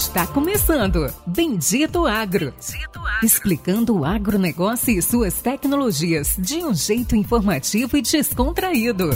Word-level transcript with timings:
Está 0.00 0.26
começando 0.26 1.12
Bendito 1.26 2.06
Agro. 2.06 2.54
Bendito 2.54 2.98
Agro. 3.00 3.22
Explicando 3.22 3.98
o 3.98 4.02
agronegócio 4.02 4.98
e 4.98 5.02
suas 5.02 5.42
tecnologias 5.42 6.36
de 6.38 6.64
um 6.64 6.72
jeito 6.72 7.14
informativo 7.14 7.98
e 7.98 8.00
descontraído. 8.00 9.10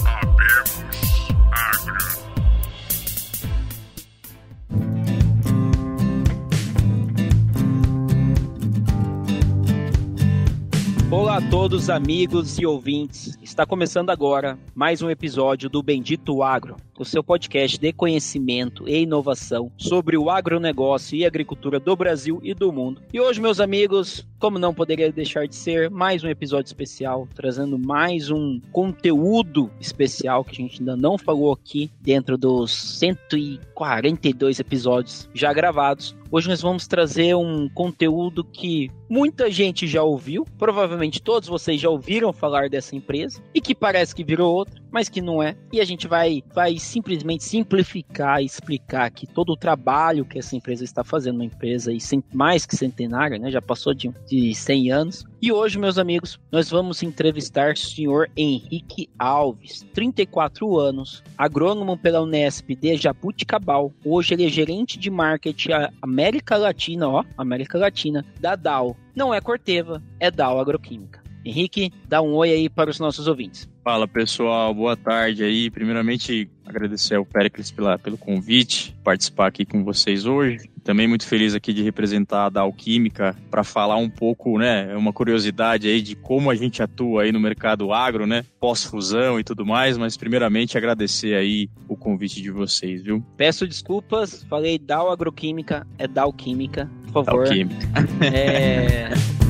Olá 11.14 11.36
a 11.36 11.48
todos, 11.48 11.88
amigos 11.88 12.58
e 12.58 12.66
ouvintes. 12.66 13.38
Está 13.40 13.64
começando 13.64 14.10
agora 14.10 14.58
mais 14.74 15.00
um 15.00 15.08
episódio 15.08 15.70
do 15.70 15.80
Bendito 15.80 16.42
Agro, 16.42 16.74
o 16.98 17.04
seu 17.04 17.22
podcast 17.22 17.78
de 17.78 17.92
conhecimento 17.92 18.88
e 18.88 19.02
inovação 19.02 19.70
sobre 19.76 20.16
o 20.16 20.28
agronegócio 20.28 21.16
e 21.16 21.24
agricultura 21.24 21.78
do 21.78 21.94
Brasil 21.94 22.40
e 22.42 22.52
do 22.52 22.72
mundo. 22.72 23.00
E 23.12 23.20
hoje, 23.20 23.40
meus 23.40 23.60
amigos, 23.60 24.26
como 24.40 24.58
não 24.58 24.74
poderia 24.74 25.12
deixar 25.12 25.46
de 25.46 25.54
ser, 25.54 25.88
mais 25.88 26.24
um 26.24 26.28
episódio 26.28 26.66
especial, 26.66 27.28
trazendo 27.32 27.78
mais 27.78 28.28
um 28.28 28.60
conteúdo 28.72 29.70
especial 29.80 30.44
que 30.44 30.50
a 30.50 30.54
gente 30.56 30.80
ainda 30.80 30.96
não 30.96 31.16
falou 31.16 31.52
aqui 31.52 31.92
dentro 32.00 32.36
dos 32.36 32.72
142 32.98 34.58
episódios 34.58 35.28
já 35.32 35.52
gravados. 35.52 36.14
Hoje 36.30 36.48
nós 36.48 36.60
vamos 36.60 36.86
trazer 36.86 37.34
um 37.36 37.68
conteúdo 37.68 38.42
que 38.42 38.90
muita 39.08 39.50
gente 39.50 39.86
já 39.86 40.02
ouviu, 40.02 40.44
provavelmente 40.58 41.22
todos 41.22 41.48
vocês 41.48 41.80
já 41.80 41.88
ouviram 41.88 42.32
falar 42.32 42.68
dessa 42.68 42.96
empresa 42.96 43.42
e 43.54 43.60
que 43.60 43.74
parece 43.74 44.14
que 44.14 44.24
virou 44.24 44.52
outra, 44.52 44.80
mas 44.94 45.08
que 45.08 45.20
não 45.20 45.42
é. 45.42 45.56
E 45.72 45.80
a 45.80 45.84
gente 45.84 46.06
vai, 46.06 46.40
vai 46.54 46.78
simplesmente 46.78 47.42
simplificar 47.42 48.40
e 48.40 48.46
explicar 48.46 49.06
aqui 49.06 49.26
todo 49.26 49.50
o 49.50 49.56
trabalho 49.56 50.24
que 50.24 50.38
essa 50.38 50.54
empresa 50.54 50.84
está 50.84 51.02
fazendo, 51.02 51.34
uma 51.34 51.44
empresa 51.44 51.90
aí 51.90 51.98
mais 52.32 52.64
que 52.64 52.76
centenária, 52.76 53.36
né? 53.36 53.50
Já 53.50 53.60
passou 53.60 53.92
de, 53.92 54.08
de 54.24 54.54
100 54.54 54.92
anos. 54.92 55.24
E 55.42 55.50
hoje, 55.50 55.80
meus 55.80 55.98
amigos, 55.98 56.38
nós 56.52 56.70
vamos 56.70 57.02
entrevistar 57.02 57.72
o 57.72 57.76
senhor 57.76 58.30
Henrique 58.36 59.10
Alves, 59.18 59.84
34 59.92 60.78
anos, 60.78 61.24
agrônomo 61.36 61.98
pela 61.98 62.22
Unesp 62.22 62.70
de 62.76 62.96
Jabuticabal. 62.96 63.92
Hoje 64.04 64.32
ele 64.32 64.46
é 64.46 64.48
gerente 64.48 64.96
de 64.96 65.10
marketing 65.10 65.70
América 66.00 66.56
Latina, 66.56 67.08
ó, 67.08 67.24
América 67.36 67.78
Latina, 67.78 68.24
da 68.40 68.54
Dow. 68.54 68.96
Não 69.12 69.34
é 69.34 69.40
Corteva, 69.40 70.00
é 70.20 70.30
Dow 70.30 70.60
Agroquímica. 70.60 71.23
Henrique, 71.44 71.92
dá 72.08 72.22
um 72.22 72.34
oi 72.34 72.50
aí 72.50 72.68
para 72.68 72.90
os 72.90 72.98
nossos 72.98 73.26
ouvintes. 73.28 73.68
Fala 73.84 74.08
pessoal, 74.08 74.72
boa 74.72 74.96
tarde 74.96 75.44
aí. 75.44 75.70
Primeiramente, 75.70 76.48
agradecer 76.64 77.16
ao 77.16 77.26
Pericles 77.26 77.70
pela, 77.70 77.98
pelo 77.98 78.16
convite, 78.16 78.96
participar 79.04 79.48
aqui 79.48 79.66
com 79.66 79.84
vocês 79.84 80.24
hoje. 80.24 80.70
Também 80.82 81.06
muito 81.06 81.26
feliz 81.26 81.54
aqui 81.54 81.72
de 81.72 81.82
representar 81.82 82.46
a 82.46 82.48
da 82.48 82.60
Alquímica 82.62 83.36
para 83.50 83.62
falar 83.62 83.96
um 83.96 84.08
pouco, 84.08 84.58
né, 84.58 84.94
uma 84.96 85.12
curiosidade 85.12 85.86
aí 85.88 86.00
de 86.00 86.14
como 86.14 86.50
a 86.50 86.54
gente 86.54 86.82
atua 86.82 87.22
aí 87.22 87.32
no 87.32 87.40
mercado 87.40 87.92
agro, 87.92 88.26
né, 88.26 88.44
pós-fusão 88.58 89.38
e 89.38 89.44
tudo 89.44 89.66
mais, 89.66 89.98
mas 89.98 90.16
primeiramente 90.16 90.78
agradecer 90.78 91.34
aí 91.34 91.68
o 91.88 91.96
convite 91.96 92.40
de 92.40 92.50
vocês, 92.50 93.02
viu? 93.02 93.24
Peço 93.36 93.66
desculpas, 93.66 94.44
falei 94.44 94.78
Dow 94.78 95.10
Agroquímica, 95.10 95.86
é 95.98 96.06
Dow 96.06 96.32
Química, 96.32 96.90
por 97.12 97.24
favor. 97.24 97.44
Dow 97.44 97.52
Química. 97.52 97.86
É... 98.34 99.08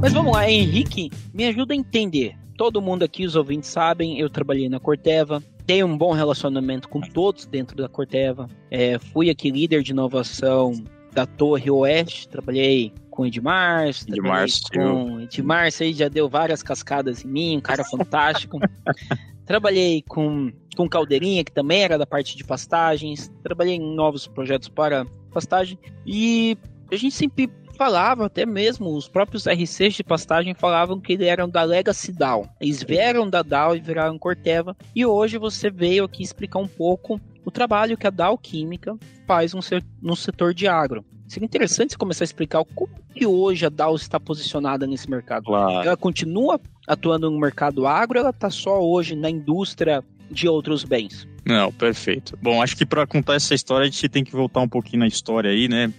Mas 0.00 0.14
vamos 0.14 0.32
lá, 0.32 0.50
Henrique, 0.50 1.10
me 1.34 1.44
ajuda 1.44 1.74
a 1.74 1.76
entender. 1.76 2.34
Todo 2.56 2.80
mundo 2.80 3.02
aqui, 3.02 3.26
os 3.26 3.36
ouvintes 3.36 3.68
sabem, 3.68 4.18
eu 4.18 4.30
trabalhei 4.30 4.66
na 4.66 4.80
Corteva, 4.80 5.42
tenho 5.66 5.86
um 5.86 5.96
bom 5.96 6.12
relacionamento 6.12 6.88
com 6.88 7.02
todos 7.02 7.44
dentro 7.44 7.76
da 7.76 7.86
Corteva. 7.86 8.48
É, 8.70 8.98
fui 8.98 9.28
aqui 9.28 9.50
líder 9.50 9.82
de 9.82 9.92
inovação 9.92 10.72
da 11.12 11.26
Torre 11.26 11.70
Oeste, 11.70 12.26
trabalhei 12.28 12.94
com 13.10 13.26
Edmar, 13.26 13.88
Edmar 13.88 14.46
com 14.72 15.20
Edmar, 15.20 15.70
você 15.70 15.92
já 15.92 16.08
deu 16.08 16.30
várias 16.30 16.62
cascadas 16.62 17.22
em 17.22 17.28
mim, 17.28 17.56
um 17.58 17.60
cara 17.60 17.84
fantástico. 17.84 18.58
trabalhei 19.44 20.02
com, 20.08 20.50
com 20.76 20.88
Caldeirinha, 20.88 21.44
que 21.44 21.52
também 21.52 21.82
era 21.82 21.98
da 21.98 22.06
parte 22.06 22.36
de 22.38 22.44
pastagens, 22.44 23.30
trabalhei 23.42 23.74
em 23.74 23.94
novos 23.94 24.26
projetos 24.26 24.68
para 24.68 25.04
pastagem, 25.30 25.78
e 26.06 26.56
a 26.90 26.96
gente 26.96 27.14
sempre 27.14 27.50
falava, 27.80 28.26
até 28.26 28.44
mesmo 28.44 28.94
os 28.94 29.08
próprios 29.08 29.46
RCs 29.46 29.94
de 29.94 30.04
pastagem 30.04 30.52
falavam 30.52 31.00
que 31.00 31.14
eles 31.14 31.26
eram 31.26 31.48
da 31.48 31.62
Legacy 31.62 32.12
Dow. 32.12 32.46
Eles 32.60 32.82
vieram 32.82 33.26
da 33.26 33.40
Dow 33.40 33.74
e 33.74 33.80
viraram 33.80 34.18
Corteva. 34.18 34.76
E 34.94 35.06
hoje 35.06 35.38
você 35.38 35.70
veio 35.70 36.04
aqui 36.04 36.22
explicar 36.22 36.58
um 36.58 36.68
pouco 36.68 37.18
o 37.42 37.50
trabalho 37.50 37.96
que 37.96 38.06
a 38.06 38.10
Dow 38.10 38.36
Química 38.36 38.98
faz 39.26 39.54
no 40.02 40.14
setor 40.14 40.52
de 40.52 40.68
agro. 40.68 41.02
Seria 41.26 41.46
interessante 41.46 41.92
você 41.92 41.96
começar 41.96 42.22
a 42.22 42.26
explicar 42.26 42.62
como 42.74 42.92
que 43.14 43.26
hoje 43.26 43.64
a 43.64 43.70
Dow 43.70 43.96
está 43.96 44.20
posicionada 44.20 44.86
nesse 44.86 45.08
mercado. 45.08 45.44
Claro. 45.44 45.86
Ela 45.86 45.96
continua 45.96 46.60
atuando 46.86 47.30
no 47.30 47.40
mercado 47.40 47.86
agro, 47.86 48.18
ela 48.18 48.28
está 48.28 48.50
só 48.50 48.78
hoje 48.78 49.16
na 49.16 49.30
indústria 49.30 50.04
de 50.30 50.48
outros 50.48 50.84
bens. 50.84 51.28
Não, 51.44 51.72
perfeito. 51.72 52.38
Bom, 52.40 52.62
acho 52.62 52.76
que 52.76 52.86
para 52.86 53.06
contar 53.06 53.34
essa 53.34 53.54
história 53.54 53.84
a 53.84 53.90
gente 53.90 54.08
tem 54.08 54.22
que 54.22 54.32
voltar 54.32 54.60
um 54.60 54.68
pouquinho 54.68 55.00
na 55.00 55.06
história 55.06 55.50
aí, 55.50 55.68
né? 55.68 55.92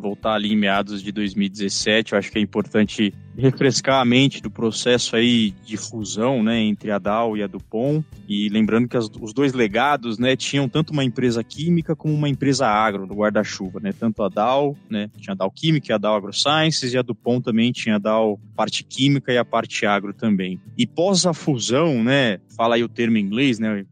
Voltar 0.00 0.34
ali 0.34 0.52
em 0.52 0.56
meados 0.56 1.02
de 1.02 1.12
2017. 1.12 2.12
Eu 2.12 2.18
acho 2.18 2.30
que 2.30 2.38
é 2.38 2.42
importante 2.42 3.14
refrescar 3.38 4.00
a 4.00 4.04
mente 4.04 4.42
do 4.42 4.50
processo 4.50 5.14
aí 5.14 5.54
de 5.64 5.76
fusão, 5.76 6.42
né, 6.42 6.60
entre 6.60 6.90
a 6.90 6.98
Dow 6.98 7.36
e 7.36 7.42
a 7.42 7.46
Dupont. 7.46 8.04
E 8.28 8.48
lembrando 8.48 8.88
que 8.88 8.96
as, 8.96 9.08
os 9.20 9.32
dois 9.32 9.52
legados, 9.52 10.18
né, 10.18 10.34
tinham 10.34 10.68
tanto 10.68 10.92
uma 10.92 11.04
empresa 11.04 11.42
química 11.44 11.94
como 11.94 12.12
uma 12.12 12.28
empresa 12.28 12.66
agro 12.66 13.06
no 13.06 13.14
guarda-chuva, 13.14 13.78
né? 13.80 13.92
Tanto 13.92 14.22
a 14.22 14.28
Dow, 14.28 14.76
né, 14.90 15.08
tinha 15.18 15.34
a 15.34 15.36
Dow 15.36 15.50
Química 15.50 15.92
e 15.92 15.94
a 15.94 15.98
Dow 15.98 16.16
AgroSciences 16.16 16.92
e 16.92 16.98
a 16.98 17.02
Dupont 17.02 17.44
também 17.44 17.70
tinha 17.70 17.94
a 17.94 17.98
Dow 17.98 18.40
parte 18.56 18.82
química 18.82 19.32
e 19.32 19.38
a 19.38 19.44
parte 19.44 19.86
agro 19.86 20.12
também. 20.12 20.60
E 20.76 20.86
pós 20.86 21.24
a 21.24 21.32
fusão, 21.32 22.02
né, 22.02 22.40
fala 22.56 22.74
aí 22.74 22.82
o 22.82 22.88
termo 22.88 23.16
em 23.16 23.20
inglês, 23.20 23.60
né, 23.60 23.86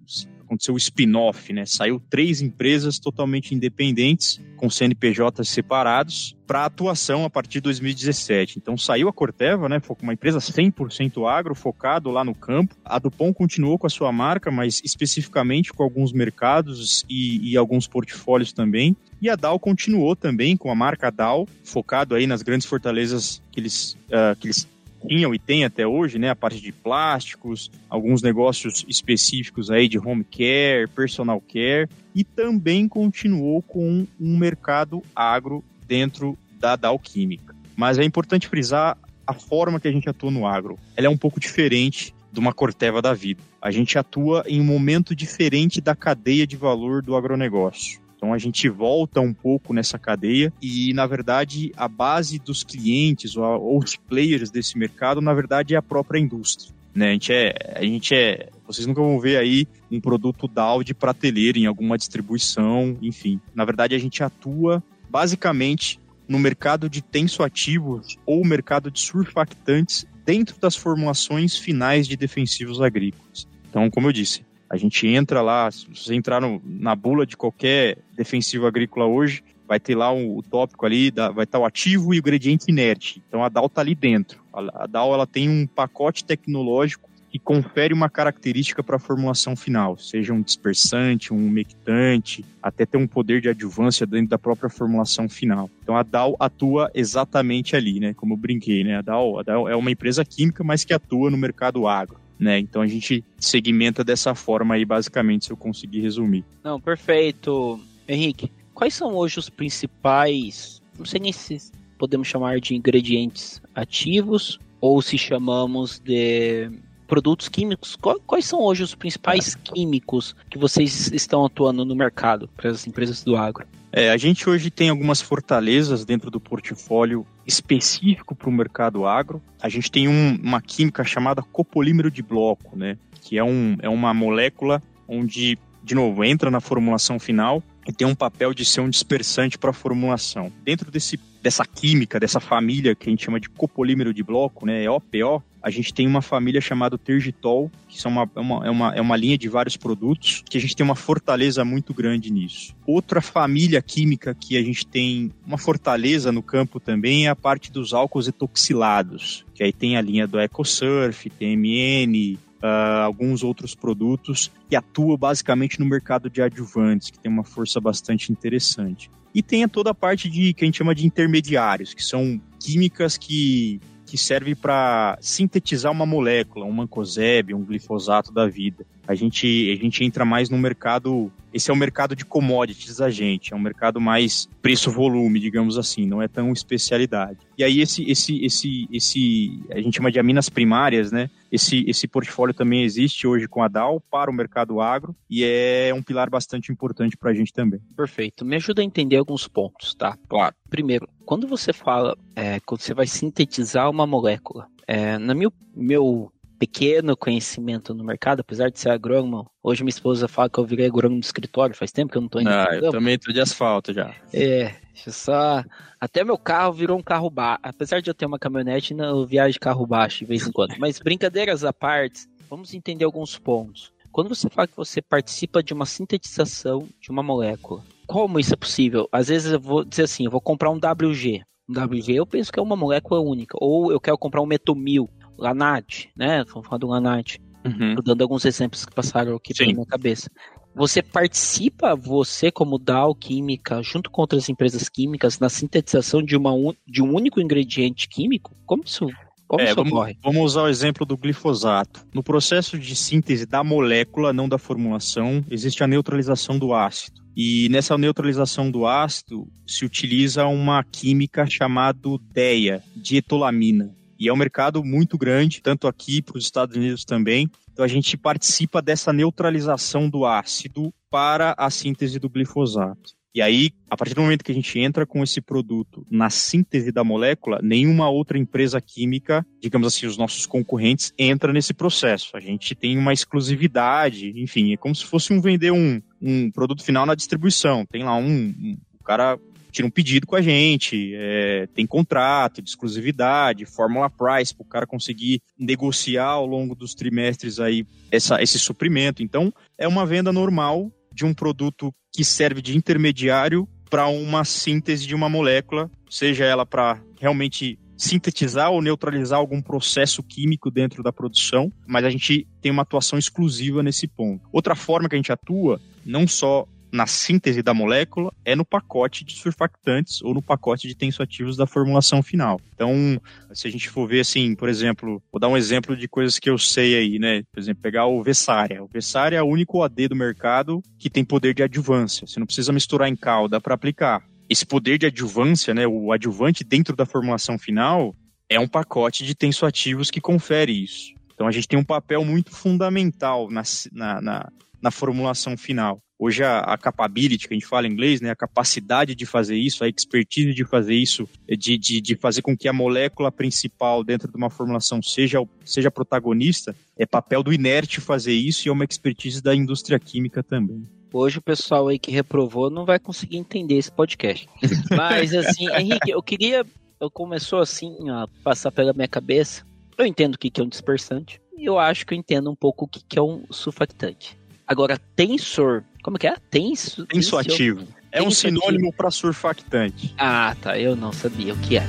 aconteceu 0.46 0.74
o 0.74 0.78
spin-off, 0.78 1.52
né? 1.52 1.66
Saiu 1.66 2.00
três 2.08 2.40
empresas 2.40 2.98
totalmente 2.98 3.54
independentes, 3.54 4.40
com 4.56 4.70
CNPJs 4.70 5.48
separados, 5.48 6.34
para 6.46 6.64
atuação 6.64 7.24
a 7.24 7.30
partir 7.30 7.54
de 7.54 7.62
2017. 7.62 8.58
Então 8.58 8.78
saiu 8.78 9.08
a 9.08 9.12
Corteva, 9.12 9.68
né? 9.68 9.80
Foi 9.80 9.96
uma 10.00 10.14
empresa 10.14 10.38
100% 10.38 11.28
agro, 11.28 11.54
focado 11.54 12.10
lá 12.10 12.24
no 12.24 12.34
campo. 12.34 12.74
A 12.84 12.98
Dupont 12.98 13.34
continuou 13.34 13.78
com 13.78 13.86
a 13.86 13.90
sua 13.90 14.10
marca, 14.12 14.50
mas 14.50 14.80
especificamente 14.84 15.72
com 15.72 15.82
alguns 15.82 16.12
mercados 16.12 17.04
e, 17.08 17.52
e 17.52 17.56
alguns 17.56 17.86
portfólios 17.86 18.52
também. 18.52 18.96
E 19.20 19.28
a 19.28 19.36
Dow 19.36 19.58
continuou 19.58 20.14
também 20.14 20.56
com 20.56 20.70
a 20.70 20.74
marca 20.74 21.10
Dow, 21.10 21.48
focado 21.64 22.14
aí 22.14 22.26
nas 22.26 22.42
grandes 22.42 22.66
fortalezas 22.66 23.42
que 23.50 23.60
eles, 23.60 23.96
uh, 24.08 24.36
que 24.38 24.46
eles 24.46 24.68
tinham 25.06 25.34
e 25.34 25.38
tem 25.38 25.64
até 25.64 25.86
hoje, 25.86 26.18
né? 26.18 26.30
A 26.30 26.36
parte 26.36 26.60
de 26.60 26.72
plásticos, 26.72 27.70
alguns 27.88 28.22
negócios 28.22 28.84
específicos 28.88 29.70
aí 29.70 29.88
de 29.88 29.98
home 29.98 30.24
care, 30.24 30.88
personal 30.88 31.40
care, 31.40 31.88
e 32.14 32.24
também 32.24 32.88
continuou 32.88 33.62
com 33.62 34.06
um 34.20 34.38
mercado 34.38 35.02
agro 35.14 35.62
dentro 35.86 36.36
da 36.58 36.76
Dow 36.76 36.98
Química. 36.98 37.54
Mas 37.76 37.98
é 37.98 38.04
importante 38.04 38.48
frisar 38.48 38.96
a 39.26 39.34
forma 39.34 39.80
que 39.80 39.88
a 39.88 39.92
gente 39.92 40.08
atua 40.08 40.30
no 40.30 40.46
agro. 40.46 40.78
Ela 40.96 41.08
é 41.08 41.10
um 41.10 41.16
pouco 41.16 41.40
diferente 41.40 42.14
de 42.32 42.40
uma 42.40 42.52
Corteva 42.52 43.02
da 43.02 43.12
vida. 43.12 43.42
A 43.60 43.70
gente 43.70 43.98
atua 43.98 44.44
em 44.46 44.60
um 44.60 44.64
momento 44.64 45.14
diferente 45.14 45.80
da 45.80 45.94
cadeia 45.94 46.46
de 46.46 46.56
valor 46.56 47.02
do 47.02 47.16
agronegócio. 47.16 48.00
Então 48.16 48.32
a 48.32 48.38
gente 48.38 48.68
volta 48.68 49.20
um 49.20 49.32
pouco 49.32 49.74
nessa 49.74 49.98
cadeia 49.98 50.52
e, 50.60 50.92
na 50.94 51.06
verdade, 51.06 51.72
a 51.76 51.86
base 51.86 52.38
dos 52.38 52.64
clientes 52.64 53.36
ou, 53.36 53.44
ou 53.44 53.78
os 53.78 53.96
players 53.96 54.50
desse 54.50 54.78
mercado, 54.78 55.20
na 55.20 55.34
verdade, 55.34 55.74
é 55.74 55.76
a 55.76 55.82
própria 55.82 56.18
indústria. 56.18 56.74
Né? 56.94 57.10
A, 57.10 57.12
gente 57.12 57.32
é, 57.32 57.74
a 57.76 57.82
gente 57.82 58.14
é. 58.14 58.48
Vocês 58.66 58.86
nunca 58.86 59.02
vão 59.02 59.20
ver 59.20 59.36
aí 59.36 59.68
um 59.90 60.00
produto 60.00 60.48
DAO 60.48 60.82
de 60.82 60.94
prateleira 60.94 61.58
em 61.58 61.66
alguma 61.66 61.98
distribuição, 61.98 62.96
enfim. 63.02 63.38
Na 63.54 63.66
verdade, 63.66 63.94
a 63.94 63.98
gente 63.98 64.22
atua 64.22 64.82
basicamente 65.10 66.00
no 66.26 66.38
mercado 66.38 66.88
de 66.88 67.02
tensoativos 67.02 68.16
ou 68.24 68.44
mercado 68.44 68.90
de 68.90 68.98
surfactantes 68.98 70.06
dentro 70.24 70.58
das 70.58 70.74
formulações 70.74 71.56
finais 71.56 72.08
de 72.08 72.16
defensivos 72.16 72.80
agrícolas. 72.80 73.46
Então, 73.68 73.90
como 73.90 74.08
eu 74.08 74.12
disse, 74.12 74.45
a 74.68 74.76
gente 74.76 75.06
entra 75.06 75.40
lá, 75.42 75.70
se 75.70 75.86
você 75.88 76.14
entrar 76.14 76.40
no, 76.40 76.60
na 76.64 76.94
bula 76.94 77.24
de 77.24 77.36
qualquer 77.36 77.98
defensivo 78.16 78.66
agrícola 78.66 79.06
hoje, 79.06 79.42
vai 79.66 79.80
ter 79.80 79.94
lá 79.94 80.12
um, 80.12 80.36
o 80.36 80.42
tópico 80.42 80.86
ali, 80.86 81.10
da, 81.10 81.30
vai 81.30 81.44
estar 81.44 81.58
o 81.58 81.64
ativo 81.64 82.14
e 82.14 82.18
o 82.18 82.22
gradiente 82.22 82.66
inerte. 82.68 83.22
Então 83.28 83.44
a 83.44 83.48
DAO 83.48 83.66
está 83.66 83.80
ali 83.80 83.94
dentro. 83.94 84.40
A, 84.52 84.84
a 84.84 84.86
DAO 84.86 85.12
ela 85.14 85.26
tem 85.26 85.48
um 85.48 85.66
pacote 85.66 86.24
tecnológico 86.24 87.08
que 87.30 87.38
confere 87.38 87.92
uma 87.92 88.08
característica 88.08 88.82
para 88.82 88.96
a 88.96 89.00
formulação 89.00 89.56
final, 89.56 89.98
seja 89.98 90.32
um 90.32 90.40
dispersante, 90.40 91.34
um 91.34 91.36
umectante, 91.36 92.44
até 92.62 92.86
ter 92.86 92.96
um 92.96 93.06
poder 93.06 93.40
de 93.40 93.48
adjuvância 93.48 94.06
dentro 94.06 94.28
da 94.28 94.38
própria 94.38 94.70
formulação 94.70 95.28
final. 95.28 95.68
Então 95.82 95.96
a 95.96 96.02
DAO 96.02 96.36
atua 96.38 96.90
exatamente 96.94 97.76
ali, 97.76 98.00
né? 98.00 98.14
Como 98.14 98.34
eu 98.34 98.38
brinquei, 98.38 98.84
né? 98.84 98.96
A 98.96 99.02
DAO, 99.02 99.40
a 99.40 99.42
DAO 99.42 99.68
é 99.68 99.76
uma 99.76 99.90
empresa 99.90 100.24
química, 100.24 100.64
mas 100.64 100.84
que 100.84 100.94
atua 100.94 101.30
no 101.30 101.36
mercado 101.36 101.86
agro 101.86 102.25
né? 102.38 102.58
Então 102.58 102.82
a 102.82 102.86
gente 102.86 103.24
segmenta 103.38 104.04
dessa 104.04 104.34
forma 104.34 104.74
aí, 104.74 104.84
basicamente, 104.84 105.46
se 105.46 105.52
eu 105.52 105.56
conseguir 105.56 106.00
resumir. 106.00 106.44
Não, 106.62 106.80
perfeito. 106.80 107.80
Henrique, 108.08 108.52
quais 108.74 108.94
são 108.94 109.14
hoje 109.14 109.38
os 109.38 109.48
principais, 109.48 110.80
não 110.98 111.04
sei 111.04 111.20
nem 111.20 111.32
se 111.32 111.58
podemos 111.98 112.28
chamar 112.28 112.60
de 112.60 112.74
ingredientes 112.74 113.60
ativos 113.74 114.58
ou 114.80 115.00
se 115.00 115.18
chamamos 115.18 115.98
de 115.98 116.70
produtos 117.06 117.48
químicos, 117.48 117.96
quais 118.26 118.44
são 118.44 118.60
hoje 118.60 118.82
os 118.82 118.94
principais 118.94 119.54
químicos 119.54 120.34
que 120.50 120.58
vocês 120.58 121.10
estão 121.12 121.44
atuando 121.44 121.84
no 121.84 121.94
mercado 121.94 122.48
para 122.56 122.70
as 122.70 122.86
empresas 122.86 123.22
do 123.22 123.36
agro? 123.36 123.66
É, 123.92 124.10
a 124.10 124.16
gente 124.16 124.48
hoje 124.48 124.70
tem 124.70 124.90
algumas 124.90 125.22
fortalezas 125.22 126.04
dentro 126.04 126.30
do 126.30 126.38
portfólio 126.38 127.26
específico 127.46 128.34
para 128.34 128.48
o 128.48 128.52
mercado 128.52 129.06
agro. 129.06 129.40
A 129.62 129.68
gente 129.68 129.90
tem 129.90 130.06
um, 130.06 130.38
uma 130.42 130.60
química 130.60 131.02
chamada 131.02 131.42
copolímero 131.42 132.10
de 132.10 132.22
bloco, 132.22 132.76
né? 132.76 132.98
Que 133.22 133.38
é, 133.38 133.44
um, 133.44 133.76
é 133.80 133.88
uma 133.88 134.12
molécula 134.12 134.82
onde, 135.08 135.58
de 135.82 135.94
novo, 135.94 136.22
entra 136.24 136.50
na 136.50 136.60
formulação 136.60 137.18
final 137.18 137.62
e 137.86 137.92
tem 137.92 138.06
um 138.06 138.14
papel 138.14 138.52
de 138.52 138.64
ser 138.64 138.80
um 138.80 138.90
dispersante 138.90 139.56
para 139.56 139.70
a 139.70 139.72
formulação. 139.72 140.52
Dentro 140.62 140.90
desse, 140.90 141.18
dessa 141.46 141.64
química, 141.64 142.18
dessa 142.18 142.40
família 142.40 142.92
que 142.96 143.08
a 143.08 143.10
gente 143.10 143.24
chama 143.24 143.38
de 143.38 143.48
copolímero 143.48 144.12
de 144.12 144.20
bloco, 144.20 144.66
né, 144.66 144.82
EOPO, 144.82 145.44
a 145.62 145.70
gente 145.70 145.94
tem 145.94 146.04
uma 146.04 146.20
família 146.20 146.60
chamada 146.60 146.98
Tergitol, 146.98 147.70
que 147.86 148.00
são 148.00 148.10
uma, 148.10 148.28
é 148.34 148.40
uma, 148.40 148.66
é, 148.66 148.70
uma, 148.70 148.94
é 148.96 149.00
uma 149.00 149.16
linha 149.16 149.38
de 149.38 149.48
vários 149.48 149.76
produtos, 149.76 150.42
que 150.48 150.58
a 150.58 150.60
gente 150.60 150.74
tem 150.74 150.82
uma 150.82 150.96
fortaleza 150.96 151.64
muito 151.64 151.94
grande 151.94 152.32
nisso. 152.32 152.74
Outra 152.84 153.20
família 153.20 153.80
química 153.80 154.34
que 154.34 154.56
a 154.56 154.62
gente 154.62 154.84
tem 154.84 155.32
uma 155.46 155.56
fortaleza 155.56 156.32
no 156.32 156.42
campo 156.42 156.80
também 156.80 157.26
é 157.26 157.30
a 157.30 157.36
parte 157.36 157.70
dos 157.70 157.94
álcools 157.94 158.26
etoxilados, 158.26 159.46
que 159.54 159.62
aí 159.62 159.72
tem 159.72 159.96
a 159.96 160.00
linha 160.00 160.26
do 160.26 160.40
EcoSurf, 160.40 161.30
TMN, 161.30 162.38
uh, 162.62 163.04
alguns 163.04 163.42
outros 163.42 163.74
produtos 163.74 164.50
e 164.70 164.76
atua 164.76 165.16
basicamente 165.16 165.80
no 165.80 165.86
mercado 165.86 166.28
de 166.28 166.42
adjuvantes, 166.42 167.10
que 167.10 167.18
tem 167.18 167.30
uma 167.30 167.44
força 167.44 167.80
bastante 167.80 168.32
interessante. 168.32 169.10
E 169.34 169.42
tem 169.42 169.68
toda 169.68 169.90
a 169.90 169.94
parte 169.94 170.30
de 170.30 170.54
que 170.54 170.64
a 170.64 170.66
gente 170.66 170.78
chama 170.78 170.94
de 170.94 171.06
intermediários, 171.06 171.92
que 171.92 172.02
são 172.02 172.40
químicas 172.58 173.18
que 173.18 173.80
que 174.06 174.16
serve 174.16 174.54
para 174.54 175.18
sintetizar 175.20 175.90
uma 175.90 176.06
molécula, 176.06 176.64
um 176.64 176.70
mancozeb, 176.70 177.52
um 177.52 177.64
glifosato 177.64 178.32
da 178.32 178.46
vida. 178.46 178.86
A 179.06 179.14
gente, 179.14 179.72
a 179.72 179.82
gente 179.82 180.04
entra 180.04 180.24
mais 180.24 180.50
no 180.50 180.58
mercado. 180.58 181.30
Esse 181.52 181.70
é 181.70 181.74
o 181.74 181.76
mercado 181.76 182.14
de 182.14 182.24
commodities 182.24 182.98
da 182.98 183.08
gente, 183.08 183.54
é 183.54 183.56
um 183.56 183.60
mercado 183.60 183.98
mais 183.98 184.46
preço-volume, 184.60 185.40
digamos 185.40 185.78
assim, 185.78 186.04
não 186.04 186.20
é 186.20 186.28
tão 186.28 186.52
especialidade. 186.52 187.38
E 187.56 187.64
aí 187.64 187.80
esse, 187.80 188.02
esse, 188.10 188.44
esse, 188.44 188.88
esse, 188.92 189.62
a 189.70 189.80
gente 189.80 189.96
chama 189.96 190.12
de 190.12 190.18
aminas 190.18 190.50
primárias, 190.50 191.10
né? 191.10 191.30
Esse, 191.50 191.84
esse 191.88 192.06
portfólio 192.06 192.52
também 192.52 192.82
existe 192.82 193.26
hoje 193.26 193.48
com 193.48 193.62
a 193.62 193.68
DAO 193.68 194.02
para 194.10 194.30
o 194.30 194.34
mercado 194.34 194.80
agro 194.80 195.16
e 195.30 195.44
é 195.44 195.92
um 195.94 196.02
pilar 196.02 196.28
bastante 196.28 196.70
importante 196.70 197.16
para 197.16 197.30
a 197.30 197.34
gente 197.34 197.52
também. 197.52 197.80
Perfeito. 197.96 198.44
Me 198.44 198.56
ajuda 198.56 198.82
a 198.82 198.84
entender 198.84 199.16
alguns 199.16 199.48
pontos, 199.48 199.94
tá? 199.94 200.18
Claro. 200.28 200.54
Primeiro, 200.68 201.08
quando 201.24 201.46
você 201.46 201.72
fala, 201.72 202.16
é, 202.34 202.60
quando 202.60 202.82
você 202.82 202.92
vai 202.92 203.06
sintetizar 203.06 203.88
uma 203.88 204.06
molécula, 204.06 204.66
é, 204.86 205.18
no 205.18 205.34
meu, 205.34 205.52
meu 205.74 206.32
pequeno 206.58 207.16
conhecimento 207.16 207.94
no 207.94 208.04
mercado, 208.04 208.40
apesar 208.40 208.70
de 208.70 208.78
ser 208.78 208.90
agrônomo. 208.90 209.50
Hoje 209.62 209.82
minha 209.82 209.90
esposa 209.90 210.28
fala 210.28 210.48
que 210.48 210.58
eu 210.58 210.64
virei 210.64 210.86
agrônomo 210.86 211.20
de 211.20 211.26
escritório, 211.26 211.74
faz 211.74 211.92
tempo 211.92 212.12
que 212.12 212.18
eu 212.18 212.22
não 212.22 212.28
tô 212.28 212.40
indo. 212.40 212.50
Ah, 212.50 212.68
eu 212.72 212.90
também 212.90 213.18
tô 213.18 213.32
de 213.32 213.40
asfalto 213.40 213.92
já. 213.92 214.14
É, 214.32 214.74
só. 214.94 215.64
Até 216.00 216.24
meu 216.24 216.38
carro 216.38 216.72
virou 216.72 216.98
um 216.98 217.02
carro 217.02 217.30
baixo. 217.30 217.60
Apesar 217.62 218.00
de 218.00 218.10
eu 218.10 218.14
ter 218.14 218.26
uma 218.26 218.38
caminhonete, 218.38 218.94
eu 218.96 219.26
viajo 219.26 219.52
de 219.52 219.60
carro 219.60 219.86
baixo 219.86 220.20
de 220.20 220.24
vez 220.24 220.46
em 220.46 220.52
quando. 220.52 220.74
Mas 220.78 220.98
brincadeiras 220.98 221.64
à 221.64 221.72
parte, 221.72 222.26
vamos 222.48 222.74
entender 222.74 223.04
alguns 223.04 223.38
pontos. 223.38 223.92
Quando 224.12 224.28
você 224.28 224.48
fala 224.48 224.66
que 224.66 224.76
você 224.76 225.02
participa 225.02 225.62
de 225.62 225.74
uma 225.74 225.84
sintetização 225.84 226.88
de 227.00 227.10
uma 227.10 227.22
molécula, 227.22 227.82
como 228.06 228.38
isso 228.40 228.54
é 228.54 228.56
possível? 228.56 229.08
Às 229.12 229.28
vezes 229.28 229.52
eu 229.52 229.60
vou 229.60 229.84
dizer 229.84 230.04
assim, 230.04 230.24
eu 230.24 230.30
vou 230.30 230.40
comprar 230.40 230.70
um 230.70 230.76
WG. 230.76 231.42
Um 231.68 231.72
WG 231.72 232.14
eu 232.14 232.26
penso 232.26 232.52
que 232.52 232.58
é 232.58 232.62
uma 232.62 232.76
molécula 232.76 233.20
única. 233.20 233.58
Ou 233.60 233.90
eu 233.90 234.00
quero 234.00 234.16
comprar 234.16 234.40
um 234.40 234.46
metomil. 234.46 235.10
Lanat, 235.38 236.08
né? 236.16 236.44
Vamos 236.44 236.66
falar 236.66 236.78
do 236.78 236.88
Lanat. 236.88 237.38
Uhum. 237.64 237.96
dando 237.96 238.22
alguns 238.22 238.44
exemplos 238.44 238.86
que 238.86 238.94
passaram 238.94 239.34
aqui 239.34 239.52
Sim. 239.52 239.64
pela 239.64 239.74
minha 239.74 239.86
cabeça. 239.86 240.30
Você 240.72 241.02
participa, 241.02 241.96
você 241.96 242.48
como 242.48 242.78
Dow 242.78 243.12
Química, 243.12 243.82
junto 243.82 244.08
com 244.08 244.20
outras 244.20 244.48
empresas 244.48 244.88
químicas, 244.88 245.40
na 245.40 245.48
sintetização 245.48 246.22
de, 246.22 246.36
uma 246.36 246.52
de 246.86 247.02
um 247.02 247.12
único 247.12 247.40
ingrediente 247.40 248.08
químico? 248.08 248.54
Como 248.64 248.84
isso 248.84 249.08
como 249.48 249.62
é, 249.62 249.74
vamos, 249.74 249.92
ocorre? 249.92 250.18
Vamos 250.22 250.42
usar 250.44 250.62
o 250.62 250.68
exemplo 250.68 251.06
do 251.06 251.16
glifosato. 251.16 252.06
No 252.12 252.22
processo 252.22 252.78
de 252.78 252.96
síntese 252.96 253.46
da 253.46 253.62
molécula, 253.62 254.32
não 254.32 254.48
da 254.48 254.58
formulação, 254.58 255.44
existe 255.50 255.82
a 255.82 255.86
neutralização 255.86 256.58
do 256.58 256.74
ácido. 256.74 257.24
E 257.36 257.68
nessa 257.70 257.96
neutralização 257.96 258.70
do 258.70 258.86
ácido 258.86 259.46
se 259.66 259.84
utiliza 259.84 260.46
uma 260.46 260.82
química 260.82 261.46
chamada 261.46 262.08
DEA, 262.32 262.82
dietolamina. 262.96 263.94
E 264.18 264.28
é 264.28 264.32
um 264.32 264.36
mercado 264.36 264.82
muito 264.82 265.18
grande, 265.18 265.60
tanto 265.60 265.86
aqui 265.86 266.22
para 266.22 266.38
os 266.38 266.44
Estados 266.44 266.76
Unidos 266.76 267.04
também. 267.04 267.50
Então 267.72 267.84
a 267.84 267.88
gente 267.88 268.16
participa 268.16 268.80
dessa 268.80 269.12
neutralização 269.12 270.08
do 270.08 270.24
ácido 270.24 270.92
para 271.10 271.54
a 271.58 271.70
síntese 271.70 272.18
do 272.18 272.28
glifosato. 272.28 273.16
E 273.36 273.42
aí, 273.42 273.70
a 273.90 273.98
partir 273.98 274.14
do 274.14 274.22
momento 274.22 274.42
que 274.42 274.50
a 274.50 274.54
gente 274.54 274.78
entra 274.78 275.04
com 275.04 275.22
esse 275.22 275.42
produto 275.42 276.06
na 276.10 276.30
síntese 276.30 276.90
da 276.90 277.04
molécula, 277.04 277.60
nenhuma 277.62 278.08
outra 278.08 278.38
empresa 278.38 278.80
química, 278.80 279.46
digamos 279.60 279.86
assim, 279.86 280.06
os 280.06 280.16
nossos 280.16 280.46
concorrentes, 280.46 281.12
entra 281.18 281.52
nesse 281.52 281.74
processo. 281.74 282.34
A 282.34 282.40
gente 282.40 282.74
tem 282.74 282.96
uma 282.96 283.12
exclusividade, 283.12 284.32
enfim, 284.40 284.72
é 284.72 284.78
como 284.78 284.94
se 284.94 285.04
fosse 285.04 285.34
um 285.34 285.40
vender 285.42 285.70
um, 285.70 286.00
um 286.18 286.50
produto 286.50 286.82
final 286.82 287.04
na 287.04 287.14
distribuição. 287.14 287.84
Tem 287.84 288.04
lá 288.04 288.16
um, 288.16 288.54
um 288.58 288.78
o 288.98 289.04
cara 289.04 289.38
tira 289.70 289.86
um 289.86 289.90
pedido 289.90 290.26
com 290.26 290.36
a 290.36 290.42
gente, 290.42 291.12
é, 291.14 291.66
tem 291.74 291.86
contrato 291.86 292.62
de 292.62 292.68
exclusividade, 292.68 293.66
fórmula 293.66 294.10
price 294.10 294.54
para 294.54 294.64
o 294.64 294.68
cara 294.68 294.86
conseguir 294.86 295.40
negociar 295.58 296.26
ao 296.26 296.46
longo 296.46 296.74
dos 296.74 296.94
trimestres 296.94 297.60
aí 297.60 297.86
essa, 298.10 298.42
esse 298.42 298.58
suprimento. 298.58 299.22
Então, 299.22 299.52
é 299.78 299.86
uma 299.86 300.06
venda 300.06 300.32
normal 300.32 300.90
de 301.12 301.24
um 301.24 301.34
produto 301.34 301.94
que 302.12 302.24
serve 302.24 302.60
de 302.62 302.76
intermediário 302.76 303.68
para 303.90 304.08
uma 304.08 304.44
síntese 304.44 305.06
de 305.06 305.14
uma 305.14 305.28
molécula, 305.28 305.90
seja 306.10 306.44
ela 306.44 306.66
para 306.66 307.00
realmente 307.20 307.78
sintetizar 307.96 308.70
ou 308.70 308.82
neutralizar 308.82 309.38
algum 309.38 309.62
processo 309.62 310.22
químico 310.22 310.70
dentro 310.70 311.02
da 311.02 311.12
produção, 311.12 311.72
mas 311.86 312.04
a 312.04 312.10
gente 312.10 312.46
tem 312.60 312.70
uma 312.70 312.82
atuação 312.82 313.18
exclusiva 313.18 313.82
nesse 313.82 314.06
ponto. 314.06 314.46
Outra 314.52 314.74
forma 314.74 315.08
que 315.08 315.14
a 315.14 315.18
gente 315.18 315.32
atua, 315.32 315.80
não 316.04 316.26
só 316.26 316.66
na 316.92 317.06
síntese 317.06 317.62
da 317.62 317.74
molécula 317.74 318.32
é 318.44 318.54
no 318.54 318.64
pacote 318.64 319.24
de 319.24 319.34
surfactantes 319.34 320.22
ou 320.22 320.32
no 320.34 320.42
pacote 320.42 320.88
de 320.88 320.94
tensoativos 320.94 321.56
da 321.56 321.66
formulação 321.66 322.22
final. 322.22 322.60
Então, 322.74 323.20
se 323.52 323.66
a 323.66 323.70
gente 323.70 323.88
for 323.88 324.08
ver 324.08 324.20
assim, 324.20 324.54
por 324.54 324.68
exemplo, 324.68 325.22
vou 325.32 325.40
dar 325.40 325.48
um 325.48 325.56
exemplo 325.56 325.96
de 325.96 326.08
coisas 326.08 326.38
que 326.38 326.48
eu 326.48 326.58
sei 326.58 326.96
aí, 326.96 327.18
né? 327.18 327.42
Por 327.52 327.60
exemplo, 327.60 327.82
pegar 327.82 328.06
o 328.06 328.22
Vessária. 328.22 328.82
O 328.82 328.88
Vessária 328.88 329.36
é 329.36 329.42
o 329.42 329.46
único 329.46 329.82
AD 329.82 330.08
do 330.08 330.16
mercado 330.16 330.82
que 330.98 331.10
tem 331.10 331.24
poder 331.24 331.54
de 331.54 331.62
adjuvância. 331.62 332.26
Você 332.26 332.38
não 332.38 332.46
precisa 332.46 332.72
misturar 332.72 333.08
em 333.08 333.16
cal, 333.16 333.48
dá 333.48 333.60
para 333.60 333.74
aplicar. 333.74 334.22
Esse 334.48 334.64
poder 334.64 334.98
de 334.98 335.06
adjuvância, 335.06 335.74
né, 335.74 335.86
o 335.86 336.12
adjuvante 336.12 336.62
dentro 336.62 336.94
da 336.94 337.04
formulação 337.04 337.58
final, 337.58 338.14
é 338.48 338.60
um 338.60 338.68
pacote 338.68 339.24
de 339.24 339.34
tensoativos 339.34 340.10
que 340.10 340.20
confere 340.20 340.72
isso. 340.72 341.14
Então 341.34 341.46
a 341.46 341.52
gente 341.52 341.68
tem 341.68 341.78
um 341.78 341.84
papel 341.84 342.24
muito 342.24 342.50
fundamental 342.50 343.50
na, 343.50 343.62
na, 343.92 344.20
na, 344.20 344.52
na 344.80 344.90
formulação 344.90 345.56
final. 345.56 346.00
Hoje 346.18 346.42
a, 346.42 346.60
a, 346.60 346.78
capability, 346.78 347.46
que 347.46 347.52
a 347.52 347.56
gente 347.56 347.66
fala 347.66 347.86
em 347.86 347.92
inglês, 347.92 348.22
né, 348.22 348.30
a 348.30 348.36
capacidade 348.36 349.14
de 349.14 349.26
fazer 349.26 349.56
isso, 349.56 349.84
a 349.84 349.88
expertise 349.88 350.54
de 350.54 350.64
fazer 350.64 350.94
isso, 350.94 351.28
de, 351.46 351.76
de, 351.76 352.00
de 352.00 352.16
fazer 352.16 352.40
com 352.40 352.56
que 352.56 352.68
a 352.68 352.72
molécula 352.72 353.30
principal 353.30 354.02
dentro 354.02 354.30
de 354.30 354.36
uma 354.36 354.48
formulação 354.48 355.02
seja, 355.02 355.38
seja 355.62 355.90
protagonista, 355.90 356.74
é 356.96 357.04
papel 357.04 357.42
do 357.42 357.52
inerte 357.52 358.00
fazer 358.00 358.32
isso 358.32 358.66
e 358.66 358.70
é 358.70 358.72
uma 358.72 358.84
expertise 358.84 359.42
da 359.42 359.54
indústria 359.54 359.98
química 359.98 360.42
também. 360.42 360.88
Hoje 361.12 361.38
o 361.38 361.42
pessoal 361.42 361.88
aí 361.88 361.98
que 361.98 362.10
reprovou 362.10 362.70
não 362.70 362.84
vai 362.84 362.98
conseguir 362.98 363.36
entender 363.36 363.76
esse 363.76 363.92
podcast. 363.92 364.48
Mas 364.96 365.34
assim, 365.34 365.68
Henrique, 365.70 366.10
eu 366.10 366.22
queria. 366.22 366.64
Eu 366.98 367.10
começou 367.10 367.60
assim 367.60 367.94
a 368.08 368.26
passar 368.42 368.70
pela 368.70 368.92
minha 368.92 369.08
cabeça. 369.08 369.64
Eu 369.96 370.06
entendo 370.06 370.34
o 370.34 370.38
que 370.38 370.60
é 370.60 370.64
um 370.64 370.68
dispersante. 370.68 371.40
E 371.56 371.64
eu 371.64 371.78
acho 371.78 372.04
que 372.06 372.12
eu 372.12 372.18
entendo 372.18 372.50
um 372.50 372.54
pouco 372.54 372.84
o 372.84 372.88
que 372.88 373.18
é 373.18 373.22
um 373.22 373.44
sulfactante. 373.50 374.36
Agora, 374.66 374.98
tensor 375.14 375.84
como 376.06 376.20
que 376.20 376.28
é? 376.28 376.36
Tenso? 376.48 377.04
Tensoativo. 377.04 377.84
É 378.12 378.22
um 378.22 378.30
sinônimo 378.30 378.92
para 378.92 379.10
surfactante. 379.10 380.14
Ah, 380.16 380.54
tá. 380.62 380.78
Eu 380.78 380.94
não 380.94 381.12
sabia 381.12 381.52
o 381.52 381.58
que 381.58 381.76
é. 381.76 381.82